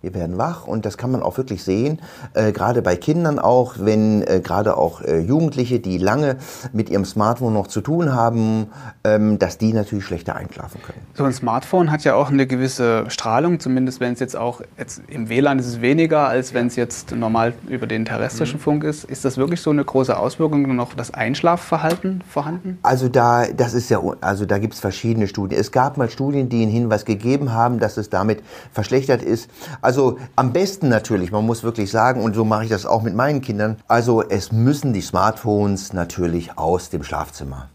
Wir 0.00 0.14
werden 0.14 0.38
wach 0.38 0.66
und 0.66 0.86
das 0.86 0.96
kann 0.96 1.10
man 1.10 1.24
auch 1.24 1.38
wirklich 1.38 1.64
sehen, 1.64 2.00
äh, 2.34 2.52
gerade 2.52 2.82
bei 2.82 2.94
Kindern 2.94 3.40
auch, 3.40 3.74
wenn 3.78 4.22
äh, 4.22 4.40
gerade 4.40 4.76
auch 4.76 5.00
äh, 5.00 5.18
Jugendliche, 5.18 5.80
die 5.80 5.98
lange 5.98 6.36
mit 6.72 6.88
ihrem 6.88 7.04
Smartphone 7.04 7.52
noch 7.52 7.66
zu 7.66 7.80
tun 7.80 8.14
haben, 8.14 8.68
ähm, 9.02 9.40
dass 9.40 9.58
die 9.58 9.72
natürlich 9.72 10.04
schlechter 10.04 10.36
einschlafen 10.36 10.80
können. 10.82 11.00
So 11.14 11.24
ein 11.24 11.32
Smartphone 11.32 11.90
hat 11.90 12.04
ja 12.04 12.14
auch 12.14 12.30
eine 12.30 12.46
gewisse 12.46 13.06
Strahlung, 13.08 13.58
zumindest 13.58 13.98
wenn 13.98 14.12
es 14.12 14.20
jetzt 14.20 14.36
auch 14.36 14.60
jetzt 14.76 15.02
im 15.08 15.28
WLAN 15.28 15.58
ist 15.58 15.66
es 15.66 15.80
weniger, 15.80 16.28
als 16.28 16.54
wenn 16.54 16.68
es 16.68 16.76
jetzt 16.76 17.10
normal 17.10 17.54
über 17.68 17.88
den 17.88 18.04
terrestrischen 18.04 18.58
mhm. 18.58 18.62
Funk 18.62 18.84
ist. 18.84 19.02
Ist 19.02 19.24
das 19.24 19.36
wirklich 19.36 19.60
so 19.60 19.70
eine 19.70 19.84
große 19.84 20.16
Auswirkung 20.16 20.76
noch 20.76 20.94
das 20.94 21.12
Einschlafverhalten 21.12 22.22
vorhanden? 22.28 22.78
Also 22.82 23.08
da, 23.08 23.46
das 23.46 23.74
ist 23.74 23.90
ja, 23.90 24.00
also 24.20 24.46
da 24.46 24.58
gibt 24.58 24.74
es 24.74 24.80
verschiedene 24.80 25.26
Studien. 25.26 25.60
Es 25.60 25.72
gab 25.72 25.96
mal 25.96 26.08
Studien, 26.08 26.48
die 26.48 26.62
einen 26.62 26.70
Hinweis 26.70 27.04
gegeben 27.04 27.52
haben, 27.52 27.80
dass 27.80 27.96
es 27.96 28.10
damit 28.10 28.44
verschlechtert 28.72 29.22
ist. 29.22 29.50
Also 29.88 30.18
am 30.36 30.52
besten 30.52 30.90
natürlich, 30.90 31.32
man 31.32 31.46
muss 31.46 31.62
wirklich 31.64 31.90
sagen, 31.90 32.22
und 32.22 32.34
so 32.34 32.44
mache 32.44 32.64
ich 32.64 32.68
das 32.68 32.84
auch 32.84 33.00
mit 33.00 33.14
meinen 33.14 33.40
Kindern, 33.40 33.78
also 33.88 34.22
es 34.22 34.52
müssen 34.52 34.92
die 34.92 35.00
Smartphones 35.00 35.94
natürlich 35.94 36.58
aus 36.58 36.90
dem 36.90 37.02
Schlafzimmer. 37.02 37.70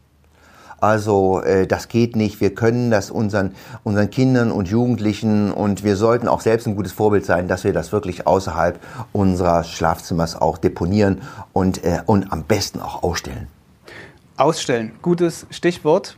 Also 0.79 1.41
äh, 1.41 1.65
das 1.65 1.87
geht 1.87 2.15
nicht. 2.15 2.39
Wir 2.39 2.53
können 2.53 2.91
das 2.91 3.09
unseren, 3.09 3.55
unseren 3.83 4.11
Kindern 4.11 4.51
und 4.51 4.67
Jugendlichen 4.67 5.51
und 5.51 5.83
wir 5.83 5.95
sollten 5.95 6.27
auch 6.27 6.41
selbst 6.41 6.67
ein 6.67 6.75
gutes 6.75 6.91
Vorbild 6.91 7.25
sein, 7.25 7.47
dass 7.47 7.63
wir 7.63 7.73
das 7.73 7.91
wirklich 7.91 8.27
außerhalb 8.27 8.79
unserer 9.11 9.63
Schlafzimmers 9.63 10.39
auch 10.39 10.59
deponieren 10.59 11.23
und, 11.51 11.83
äh, 11.83 12.03
und 12.05 12.31
am 12.31 12.43
besten 12.43 12.79
auch 12.79 13.01
ausstellen. 13.01 13.47
Ausstellen, 14.37 14.91
gutes 15.01 15.47
Stichwort. 15.49 16.15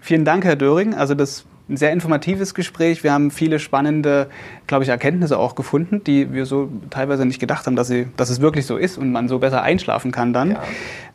Vielen 0.00 0.24
Dank, 0.24 0.46
Herr 0.46 0.56
Döring. 0.56 0.94
Also 0.94 1.14
das 1.14 1.44
ein 1.68 1.76
sehr 1.76 1.92
informatives 1.92 2.54
Gespräch. 2.54 3.02
Wir 3.02 3.12
haben 3.12 3.30
viele 3.30 3.58
spannende, 3.58 4.28
glaube 4.66 4.84
ich, 4.84 4.90
Erkenntnisse 4.90 5.38
auch 5.38 5.54
gefunden, 5.54 6.02
die 6.04 6.32
wir 6.32 6.46
so 6.46 6.70
teilweise 6.90 7.26
nicht 7.26 7.40
gedacht 7.40 7.66
haben, 7.66 7.74
dass, 7.74 7.88
sie, 7.88 8.06
dass 8.16 8.30
es 8.30 8.40
wirklich 8.40 8.66
so 8.66 8.76
ist 8.76 8.98
und 8.98 9.10
man 9.10 9.28
so 9.28 9.40
besser 9.40 9.62
einschlafen 9.62 10.12
kann 10.12 10.32
dann. 10.32 10.52
Ja. 10.52 10.62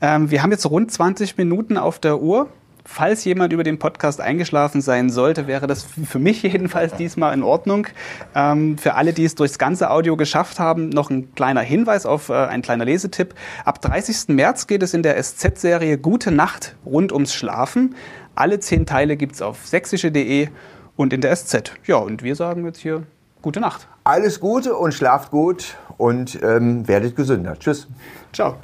Ähm, 0.01 0.29
wir 0.29 0.43
haben 0.43 0.51
jetzt 0.51 0.69
rund 0.69 0.91
20 0.91 1.37
Minuten 1.37 1.77
auf 1.77 1.99
der 1.99 2.21
Uhr. 2.21 2.49
Falls 2.83 3.23
jemand 3.25 3.53
über 3.53 3.63
den 3.63 3.77
Podcast 3.77 4.19
eingeschlafen 4.19 4.81
sein 4.81 5.11
sollte, 5.11 5.45
wäre 5.45 5.67
das 5.67 5.83
für 5.83 6.17
mich 6.17 6.41
jedenfalls 6.43 6.95
diesmal 6.95 7.33
in 7.33 7.43
Ordnung. 7.43 7.87
Ähm, 8.35 8.77
für 8.77 8.95
alle, 8.95 9.13
die 9.13 9.23
es 9.23 9.35
durchs 9.35 9.59
ganze 9.59 9.91
Audio 9.91 10.17
geschafft 10.17 10.59
haben, 10.59 10.89
noch 10.89 11.09
ein 11.09 11.33
kleiner 11.35 11.61
Hinweis 11.61 12.05
auf 12.05 12.29
äh, 12.29 12.33
ein 12.33 12.61
kleiner 12.63 12.83
Lesetipp. 12.83 13.35
Ab 13.63 13.81
30. 13.81 14.29
März 14.29 14.67
geht 14.67 14.81
es 14.83 14.93
in 14.93 15.03
der 15.03 15.21
SZ-Serie 15.21 15.99
Gute 15.99 16.31
Nacht 16.31 16.75
rund 16.85 17.13
ums 17.13 17.33
Schlafen. 17.33 17.95
Alle 18.35 18.59
zehn 18.59 18.85
Teile 18.85 19.17
gibt 19.17 19.35
es 19.35 19.41
auf 19.41 19.65
sächsische.de 19.65 20.49
und 20.95 21.13
in 21.13 21.21
der 21.21 21.35
SZ. 21.35 21.73
Ja, 21.85 21.97
und 21.97 22.23
wir 22.23 22.35
sagen 22.35 22.65
jetzt 22.65 22.79
hier 22.79 23.03
gute 23.41 23.59
Nacht. 23.59 23.87
Alles 24.03 24.39
Gute 24.39 24.75
und 24.75 24.93
schlaft 24.93 25.31
gut 25.31 25.77
und 25.97 26.39
ähm, 26.41 26.87
werdet 26.87 27.15
gesünder. 27.15 27.57
Tschüss. 27.59 27.87
Ciao. 28.33 28.57